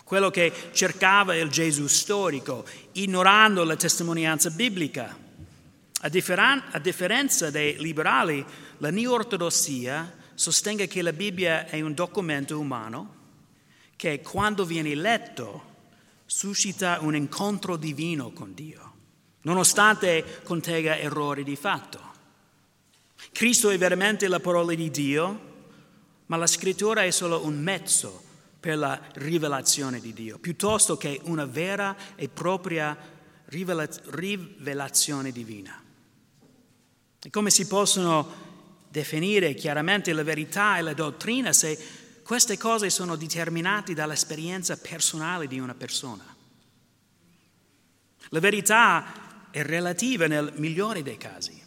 quello 0.03 0.31
che 0.31 0.51
cercava 0.73 1.37
il 1.37 1.51
Gesù 1.51 1.87
storico, 1.87 2.65
ignorando 2.93 3.63
la 3.63 3.77
testimonianza 3.77 4.49
biblica. 4.51 5.27
A, 6.01 6.09
differen- 6.09 6.63
a 6.71 6.79
differenza 6.79 7.51
dei 7.51 7.77
liberali, 7.79 8.45
la 8.79 8.91
neo-ortodossia 8.91 10.17
sostenga 10.35 10.85
che 10.87 11.03
la 11.03 11.13
Bibbia 11.13 11.67
è 11.67 11.81
un 11.81 11.95
documento 11.95 12.59
umano 12.59 13.17
che 13.97 14.21
quando 14.21 14.65
viene 14.65 14.95
letto 14.95 15.75
suscita 16.25 16.99
un 17.01 17.17
incontro 17.17 17.77
divino 17.77 18.31
con 18.31 18.55
Dio, 18.55 18.93
nonostante 19.43 20.41
contenga 20.45 20.97
errori 20.97 21.43
di 21.43 21.57
fatto. 21.57 22.01
Cristo 23.33 23.71
è 23.71 23.79
veramente 23.79 24.29
la 24.29 24.39
parola 24.39 24.73
di 24.75 24.91
Dio, 24.93 25.47
ma 26.27 26.37
la 26.37 26.47
scrittura 26.47 27.03
è 27.03 27.11
solo 27.11 27.45
un 27.45 27.59
mezzo 27.61 28.23
per 28.61 28.79
la 28.79 29.01
rivelazione 29.15 29.99
di 29.99 30.13
Dio, 30.13 30.39
piuttosto 30.39 30.97
che 30.97 31.21
una 31.25 31.47
vera 31.47 31.97
e 32.15 32.29
propria 32.29 32.97
rivelazione 33.47 35.33
divina. 35.33 35.83
E 37.21 37.31
come 37.31 37.51
si 37.51 37.67
possono 37.67 38.47
definire 38.89 39.55
chiaramente 39.55 40.13
la 40.13 40.23
verità 40.23 40.79
e 40.79 40.83
la 40.83 40.95
dottrina 40.95 41.53
se 41.53 41.79
queste 42.23 42.57
cose 42.57 42.91
sono 42.91 43.17
determinate 43.17 43.93
dall'esperienza 43.93 44.77
personale 44.77 45.49
di 45.49 45.59
una 45.59 45.75
persona? 45.75 46.25
La 48.29 48.41
verità 48.41 49.49
è 49.51 49.63
relativa 49.63 50.27
nel 50.27 50.53
migliore 50.57 51.03
dei 51.03 51.17
casi. 51.17 51.61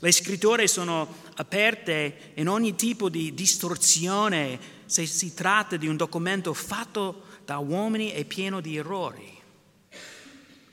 Le 0.00 0.12
scritture 0.12 0.66
sono 0.66 1.06
aperte 1.36 2.32
in 2.34 2.48
ogni 2.48 2.74
tipo 2.74 3.08
di 3.08 3.32
distorsione 3.34 4.58
se 4.84 5.06
si 5.06 5.32
tratta 5.32 5.76
di 5.76 5.86
un 5.86 5.96
documento 5.96 6.52
fatto 6.52 7.22
da 7.44 7.58
uomini 7.58 8.12
e 8.12 8.24
pieno 8.24 8.60
di 8.60 8.76
errori. 8.76 9.40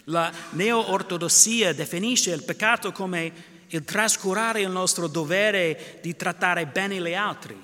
La 0.06 0.34
neo-ortodossia 0.52 1.74
definisce 1.74 2.32
il 2.32 2.44
peccato 2.44 2.92
come 2.92 3.49
il 3.71 3.84
trascurare 3.84 4.62
il 4.62 4.69
nostro 4.69 5.08
dovere 5.08 5.99
di 6.01 6.15
trattare 6.15 6.65
bene 6.65 6.99
gli 6.99 7.13
altri, 7.13 7.58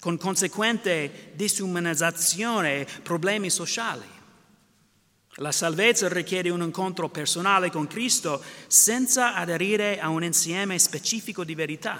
con 0.00 0.16
conseguente 0.16 1.32
disumanizzazione 1.34 2.80
e 2.80 2.86
problemi 3.02 3.50
sociali. 3.50 4.14
La 5.40 5.52
salvezza 5.52 6.08
richiede 6.08 6.48
un 6.48 6.62
incontro 6.62 7.10
personale 7.10 7.70
con 7.70 7.86
Cristo 7.86 8.42
senza 8.68 9.34
aderire 9.34 10.00
a 10.00 10.08
un 10.08 10.24
insieme 10.24 10.78
specifico 10.78 11.44
di 11.44 11.54
verità. 11.54 11.98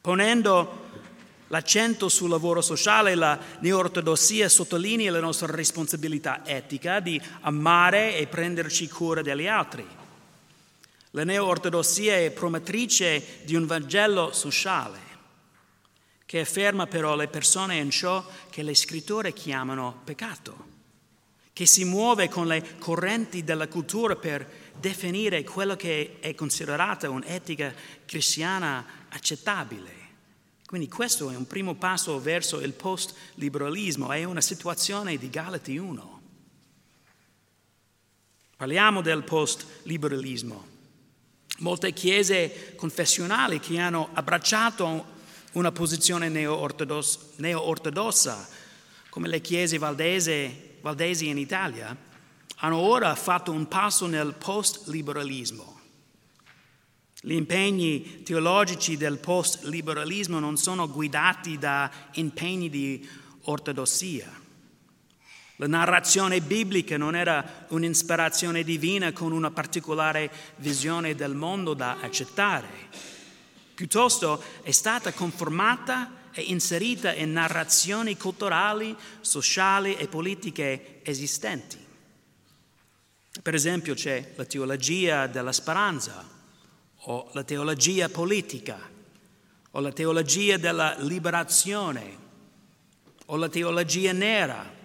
Ponendo 0.00 0.88
l'accento 1.48 2.08
sul 2.08 2.30
lavoro 2.30 2.62
sociale, 2.62 3.14
la 3.14 3.38
neortodossia 3.60 4.48
sottolinea 4.48 5.10
la 5.10 5.20
nostra 5.20 5.52
responsabilità 5.52 6.40
etica 6.46 7.00
di 7.00 7.20
amare 7.42 8.16
e 8.16 8.26
prenderci 8.26 8.88
cura 8.88 9.20
degli 9.20 9.46
altri 9.46 10.02
la 11.14 11.22
neo-ortodossia 11.22 12.16
è 12.16 12.30
promotrice 12.32 13.42
di 13.44 13.54
un 13.54 13.66
Vangelo 13.66 14.32
sociale 14.32 15.12
che 16.26 16.40
afferma 16.40 16.86
però 16.88 17.14
le 17.14 17.28
persone 17.28 17.76
in 17.76 17.90
ciò 17.90 18.26
che 18.50 18.64
le 18.64 18.74
scritture 18.74 19.32
chiamano 19.32 20.00
peccato, 20.02 20.72
che 21.52 21.66
si 21.66 21.84
muove 21.84 22.28
con 22.28 22.48
le 22.48 22.78
correnti 22.78 23.44
della 23.44 23.68
cultura 23.68 24.16
per 24.16 24.72
definire 24.80 25.44
quello 25.44 25.76
che 25.76 26.16
è 26.18 26.34
considerata 26.34 27.08
un'etica 27.10 27.72
cristiana 28.04 28.84
accettabile. 29.08 30.02
Quindi 30.66 30.88
questo 30.88 31.30
è 31.30 31.36
un 31.36 31.46
primo 31.46 31.74
passo 31.74 32.18
verso 32.20 32.58
il 32.58 32.72
post-liberalismo, 32.72 34.10
è 34.10 34.24
una 34.24 34.40
situazione 34.40 35.16
di 35.16 35.30
Galati 35.30 35.76
1. 35.76 36.22
Parliamo 38.56 39.00
del 39.00 39.22
post-liberalismo. 39.22 40.73
Molte 41.58 41.92
chiese 41.92 42.74
confessionali 42.76 43.60
che 43.60 43.78
hanno 43.78 44.08
abbracciato 44.12 45.12
una 45.52 45.70
posizione 45.70 46.28
neo-ortodossa, 46.28 48.48
come 49.08 49.28
le 49.28 49.40
chiese 49.40 49.78
valdese, 49.78 50.78
valdesi 50.80 51.28
in 51.28 51.38
Italia, 51.38 51.96
hanno 52.56 52.78
ora 52.78 53.14
fatto 53.14 53.52
un 53.52 53.68
passo 53.68 54.06
nel 54.06 54.34
post-liberalismo. 54.34 55.80
Gli 57.20 57.34
impegni 57.34 58.22
teologici 58.22 58.96
del 58.96 59.18
post-liberalismo 59.18 60.40
non 60.40 60.56
sono 60.56 60.90
guidati 60.90 61.56
da 61.56 61.88
impegni 62.14 62.68
di 62.68 63.08
ortodossia 63.42 64.42
la 65.56 65.66
narrazione 65.68 66.40
biblica 66.40 66.96
non 66.96 67.14
era 67.14 67.66
un'ispirazione 67.68 68.64
divina 68.64 69.12
con 69.12 69.30
una 69.30 69.52
particolare 69.52 70.30
visione 70.56 71.14
del 71.14 71.34
mondo 71.34 71.74
da 71.74 71.98
accettare, 72.00 72.68
piuttosto 73.74 74.42
è 74.62 74.72
stata 74.72 75.12
conformata 75.12 76.22
e 76.32 76.42
inserita 76.42 77.14
in 77.14 77.32
narrazioni 77.32 78.16
culturali, 78.16 78.96
sociali 79.20 79.94
e 79.94 80.08
politiche 80.08 81.00
esistenti. 81.04 81.78
Per 83.40 83.54
esempio 83.54 83.94
c'è 83.94 84.32
la 84.34 84.44
teologia 84.44 85.28
della 85.28 85.52
speranza 85.52 86.28
o 87.06 87.30
la 87.32 87.44
teologia 87.44 88.08
politica 88.08 88.78
o 89.70 89.80
la 89.80 89.92
teologia 89.92 90.56
della 90.56 90.96
liberazione 90.98 92.22
o 93.26 93.36
la 93.36 93.48
teologia 93.48 94.12
nera 94.12 94.82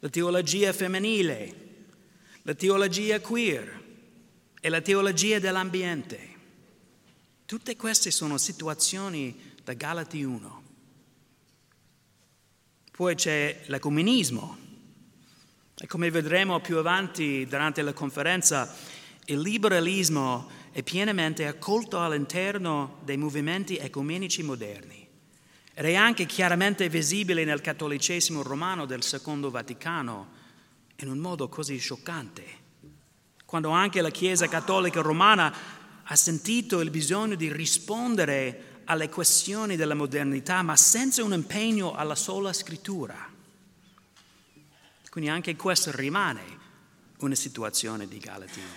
la 0.00 0.08
teologia 0.08 0.72
femminile, 0.72 1.54
la 2.42 2.54
teologia 2.54 3.20
queer 3.20 3.84
e 4.60 4.68
la 4.68 4.80
teologia 4.80 5.38
dell'ambiente. 5.38 6.28
Tutte 7.44 7.76
queste 7.76 8.10
sono 8.10 8.38
situazioni 8.38 9.54
da 9.62 9.74
Galati 9.74 10.22
1. 10.22 10.62
Poi 12.92 13.14
c'è 13.14 13.62
l'ecumenismo 13.66 14.58
e 15.78 15.86
come 15.86 16.10
vedremo 16.10 16.60
più 16.60 16.76
avanti 16.76 17.46
durante 17.46 17.80
la 17.82 17.94
conferenza, 17.94 18.74
il 19.26 19.40
liberalismo 19.40 20.50
è 20.72 20.82
pienamente 20.82 21.46
accolto 21.46 22.00
all'interno 22.00 22.98
dei 23.04 23.16
movimenti 23.16 23.76
ecumenici 23.76 24.42
moderni. 24.42 24.99
Ed 25.80 25.86
è 25.86 25.94
anche 25.94 26.26
chiaramente 26.26 26.90
visibile 26.90 27.42
nel 27.42 27.62
cattolicesimo 27.62 28.42
romano 28.42 28.84
del 28.84 29.02
Secondo 29.02 29.48
Vaticano 29.48 30.28
in 30.96 31.08
un 31.08 31.16
modo 31.16 31.48
così 31.48 31.78
scioccante, 31.78 32.44
quando 33.46 33.70
anche 33.70 34.02
la 34.02 34.10
Chiesa 34.10 34.46
cattolica 34.46 35.00
romana 35.00 35.50
ha 36.02 36.16
sentito 36.16 36.80
il 36.80 36.90
bisogno 36.90 37.34
di 37.34 37.50
rispondere 37.50 38.82
alle 38.84 39.08
questioni 39.08 39.76
della 39.76 39.94
modernità, 39.94 40.60
ma 40.60 40.76
senza 40.76 41.24
un 41.24 41.32
impegno 41.32 41.94
alla 41.94 42.14
sola 42.14 42.52
scrittura. 42.52 43.16
Quindi 45.08 45.30
anche 45.30 45.56
questo 45.56 45.92
rimane 45.96 46.42
una 47.20 47.34
situazione 47.34 48.06
di 48.06 48.18
Galati 48.18 48.60
1. 48.60 48.68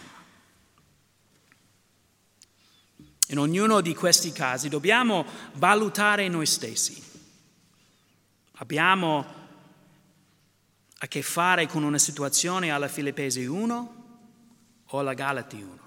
In 3.34 3.40
ognuno 3.40 3.82
di 3.82 3.96
questi 3.96 4.32
casi 4.32 4.70
dobbiamo 4.70 5.26
valutare 5.54 6.28
noi 6.28 6.46
stessi. 6.46 7.02
Abbiamo 8.58 9.26
a 11.00 11.08
che 11.08 11.24
fare 11.24 11.66
con 11.66 11.82
una 11.82 11.98
situazione 11.98 12.70
alla 12.70 12.88
Filippesi 12.88 13.44
1 13.44 13.96
o 14.86 15.00
alla 15.00 15.16
Galati 15.16 15.56
1. 15.56 15.78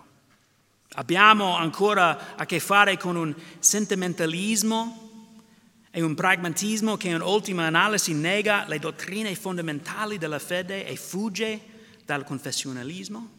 Abbiamo 0.94 1.56
ancora 1.56 2.34
a 2.34 2.44
che 2.46 2.58
fare 2.58 2.96
con 2.96 3.14
un 3.14 3.32
sentimentalismo 3.60 5.28
e 5.92 6.02
un 6.02 6.16
pragmatismo 6.16 6.96
che 6.96 7.10
in 7.10 7.20
ultima 7.20 7.66
analisi 7.66 8.12
nega 8.12 8.64
le 8.66 8.80
dottrine 8.80 9.36
fondamentali 9.36 10.18
della 10.18 10.40
fede 10.40 10.84
e 10.84 10.96
fugge 10.96 11.60
dal 12.04 12.24
confessionalismo. 12.24 13.35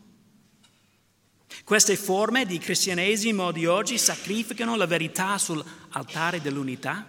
Queste 1.64 1.95
forme 1.95 2.45
di 2.45 2.58
cristianesimo 2.58 3.52
di 3.52 3.66
oggi 3.66 3.98
sacrificano 3.98 4.76
la 4.76 4.86
verità 4.86 5.38
sull'altare 5.38 6.41
dell'unità. 6.41 7.06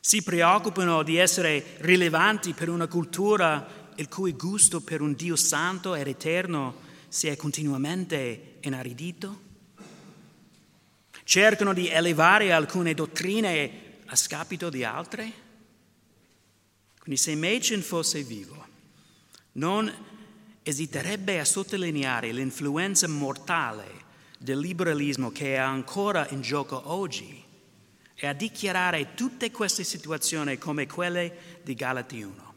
Si 0.00 0.22
preoccupano 0.22 1.02
di 1.02 1.16
essere 1.16 1.76
rilevanti 1.78 2.52
per 2.52 2.68
una 2.68 2.86
cultura 2.86 3.92
il 3.96 4.08
cui 4.08 4.32
gusto 4.32 4.80
per 4.80 5.00
un 5.00 5.14
Dio 5.14 5.36
santo 5.36 5.94
ed 5.94 6.06
eterno 6.06 6.82
si 7.08 7.28
è 7.28 7.36
continuamente 7.36 8.56
inaridito? 8.62 9.42
Cercano 11.22 11.72
di 11.72 11.88
elevare 11.88 12.52
alcune 12.52 12.92
dottrine 12.92 14.00
a 14.06 14.16
scapito 14.16 14.68
di 14.68 14.84
altre? 14.84 15.32
Quindi 16.98 17.20
se 17.20 17.34
Machen 17.34 17.82
fosse 17.82 18.22
vivo, 18.22 18.66
non 19.52 19.92
esiterebbe 20.64 21.38
a 21.38 21.44
sottolineare 21.44 22.32
l'influenza 22.32 23.06
mortale 23.06 24.02
del 24.38 24.58
liberalismo 24.58 25.30
che 25.30 25.54
è 25.54 25.58
ancora 25.58 26.26
in 26.30 26.40
gioco 26.40 26.90
oggi 26.90 27.42
e 28.14 28.26
a 28.26 28.32
dichiarare 28.32 29.12
tutte 29.14 29.50
queste 29.50 29.84
situazioni 29.84 30.56
come 30.56 30.86
quelle 30.86 31.60
di 31.62 31.74
Galati 31.74 32.22
1. 32.22 32.52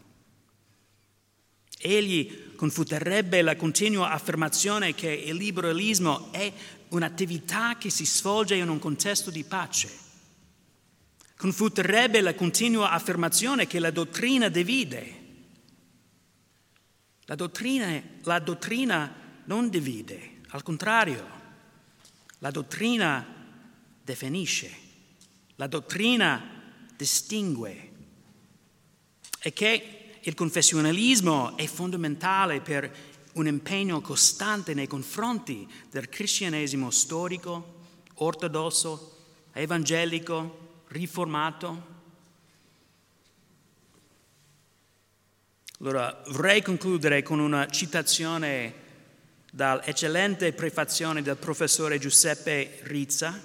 Egli 1.79 2.55
confuterebbe 2.55 3.41
la 3.41 3.57
continua 3.57 4.11
affermazione 4.11 4.95
che 4.95 5.11
il 5.11 5.35
liberalismo 5.35 6.31
è 6.31 6.51
un'attività 6.89 7.77
che 7.77 7.89
si 7.89 8.05
svolge 8.05 8.55
in 8.55 8.69
un 8.69 8.79
contesto 8.79 9.29
di 9.29 9.43
pace. 9.43 9.89
Confuterebbe 11.35 12.21
la 12.21 12.33
continua 12.33 12.91
affermazione 12.91 13.67
che 13.67 13.79
la 13.79 13.91
dottrina 13.91 14.47
divide. 14.47 15.16
La 17.29 17.35
dottrina, 17.35 18.01
la 18.23 18.39
dottrina 18.39 19.13
non 19.45 19.69
divide, 19.69 20.39
al 20.49 20.63
contrario, 20.63 21.27
la 22.39 22.51
dottrina 22.51 23.25
definisce, 24.01 24.71
la 25.55 25.67
dottrina 25.67 26.41
distingue 26.95 27.91
e 29.39 29.51
che 29.51 30.19
il 30.21 30.33
confessionalismo 30.35 31.57
è 31.57 31.67
fondamentale 31.67 32.61
per 32.61 32.95
un 33.33 33.47
impegno 33.47 33.99
costante 33.99 34.73
nei 34.73 34.87
confronti 34.87 35.69
del 35.89 36.07
cristianesimo 36.07 36.89
storico, 36.91 37.75
ortodosso, 38.15 39.17
evangelico, 39.51 40.83
riformato. 40.87 41.95
Allora 45.79 46.23
vorrei 46.29 46.63
concludere 46.63 47.21
con 47.21 47.37
una 47.37 47.67
citazione 47.67 48.73
dall'eccellente 49.51 50.51
prefazione 50.51 51.21
del 51.21 51.37
professore 51.37 51.99
Giuseppe 51.99 52.79
Rizza, 52.81 53.39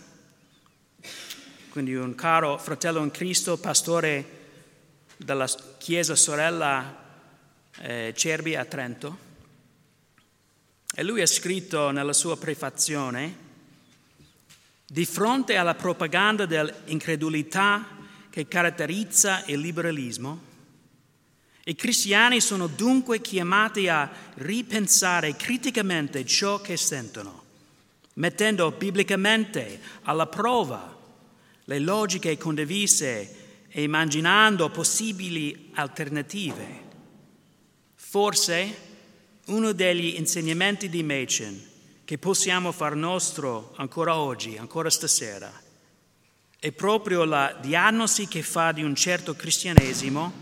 quindi 1.68 1.94
un 1.94 2.14
caro 2.14 2.56
fratello 2.56 3.02
in 3.02 3.10
Cristo, 3.10 3.58
pastore 3.58 4.40
dalla 5.18 5.46
chiesa 5.76 6.14
sorella 6.14 7.04
eh, 7.80 8.14
Cerbi 8.16 8.56
a 8.56 8.64
Trento. 8.64 9.18
E 10.94 11.02
lui 11.02 11.20
ha 11.20 11.26
scritto 11.26 11.90
nella 11.90 12.14
sua 12.14 12.38
prefazione, 12.38 13.36
di 14.86 15.04
fronte 15.04 15.56
alla 15.56 15.74
propaganda 15.74 16.46
dell'incredulità 16.46 17.86
che 18.30 18.48
caratterizza 18.48 19.44
il 19.48 19.60
liberalismo, 19.60 20.51
i 21.64 21.74
cristiani 21.76 22.40
sono 22.40 22.66
dunque 22.66 23.20
chiamati 23.20 23.86
a 23.88 24.10
ripensare 24.34 25.36
criticamente 25.36 26.26
ciò 26.26 26.60
che 26.60 26.76
sentono, 26.76 27.44
mettendo 28.14 28.72
biblicamente 28.72 29.80
alla 30.02 30.26
prova 30.26 30.98
le 31.64 31.78
logiche 31.78 32.36
condivise 32.36 33.64
e 33.68 33.82
immaginando 33.82 34.70
possibili 34.70 35.70
alternative. 35.74 36.80
Forse 37.94 38.76
uno 39.46 39.72
degli 39.72 40.16
insegnamenti 40.16 40.88
di 40.88 41.02
Machen 41.04 41.70
che 42.04 42.18
possiamo 42.18 42.72
far 42.72 42.96
nostro 42.96 43.72
ancora 43.76 44.16
oggi, 44.16 44.56
ancora 44.56 44.90
stasera, 44.90 45.50
è 46.58 46.72
proprio 46.72 47.24
la 47.24 47.56
diagnosi 47.60 48.26
che 48.26 48.42
fa 48.42 48.72
di 48.72 48.82
un 48.82 48.94
certo 48.94 49.34
cristianesimo, 49.34 50.41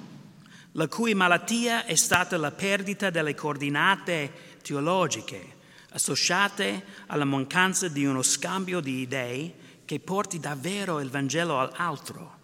la 0.81 0.89
cui 0.89 1.13
malattia 1.13 1.85
è 1.85 1.95
stata 1.95 2.39
la 2.39 2.53
perdita 2.53 3.11
delle 3.11 3.35
coordinate 3.35 4.57
teologiche 4.63 5.59
associate 5.91 6.85
alla 7.09 7.27
mancanza 7.27 7.87
di 7.89 8.07
uno 8.07 8.23
scambio 8.23 8.81
di 8.81 9.01
idee 9.01 9.55
che 9.85 10.01
porti 10.01 10.41
davvero 10.41 11.01
il 11.01 11.11
Vangelo 11.11 11.61
all'altro. 11.61 12.39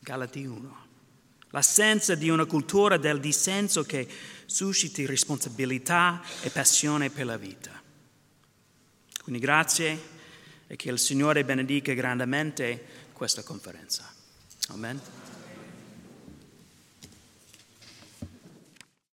Galati 0.00 0.44
1. 0.44 0.86
L'assenza 1.50 2.16
di 2.16 2.28
una 2.28 2.46
cultura 2.46 2.96
del 2.96 3.20
dissenso 3.20 3.84
che 3.84 4.08
susciti 4.46 5.06
responsabilità 5.06 6.20
e 6.42 6.50
passione 6.50 7.10
per 7.10 7.26
la 7.26 7.36
vita. 7.36 7.70
Quindi 9.22 9.40
grazie 9.40 10.02
e 10.66 10.74
che 10.74 10.90
il 10.90 10.98
Signore 10.98 11.44
benedica 11.44 11.92
grandemente 11.92 12.84
questa 13.12 13.44
conferenza. 13.44 14.12
Amen. 14.70 15.17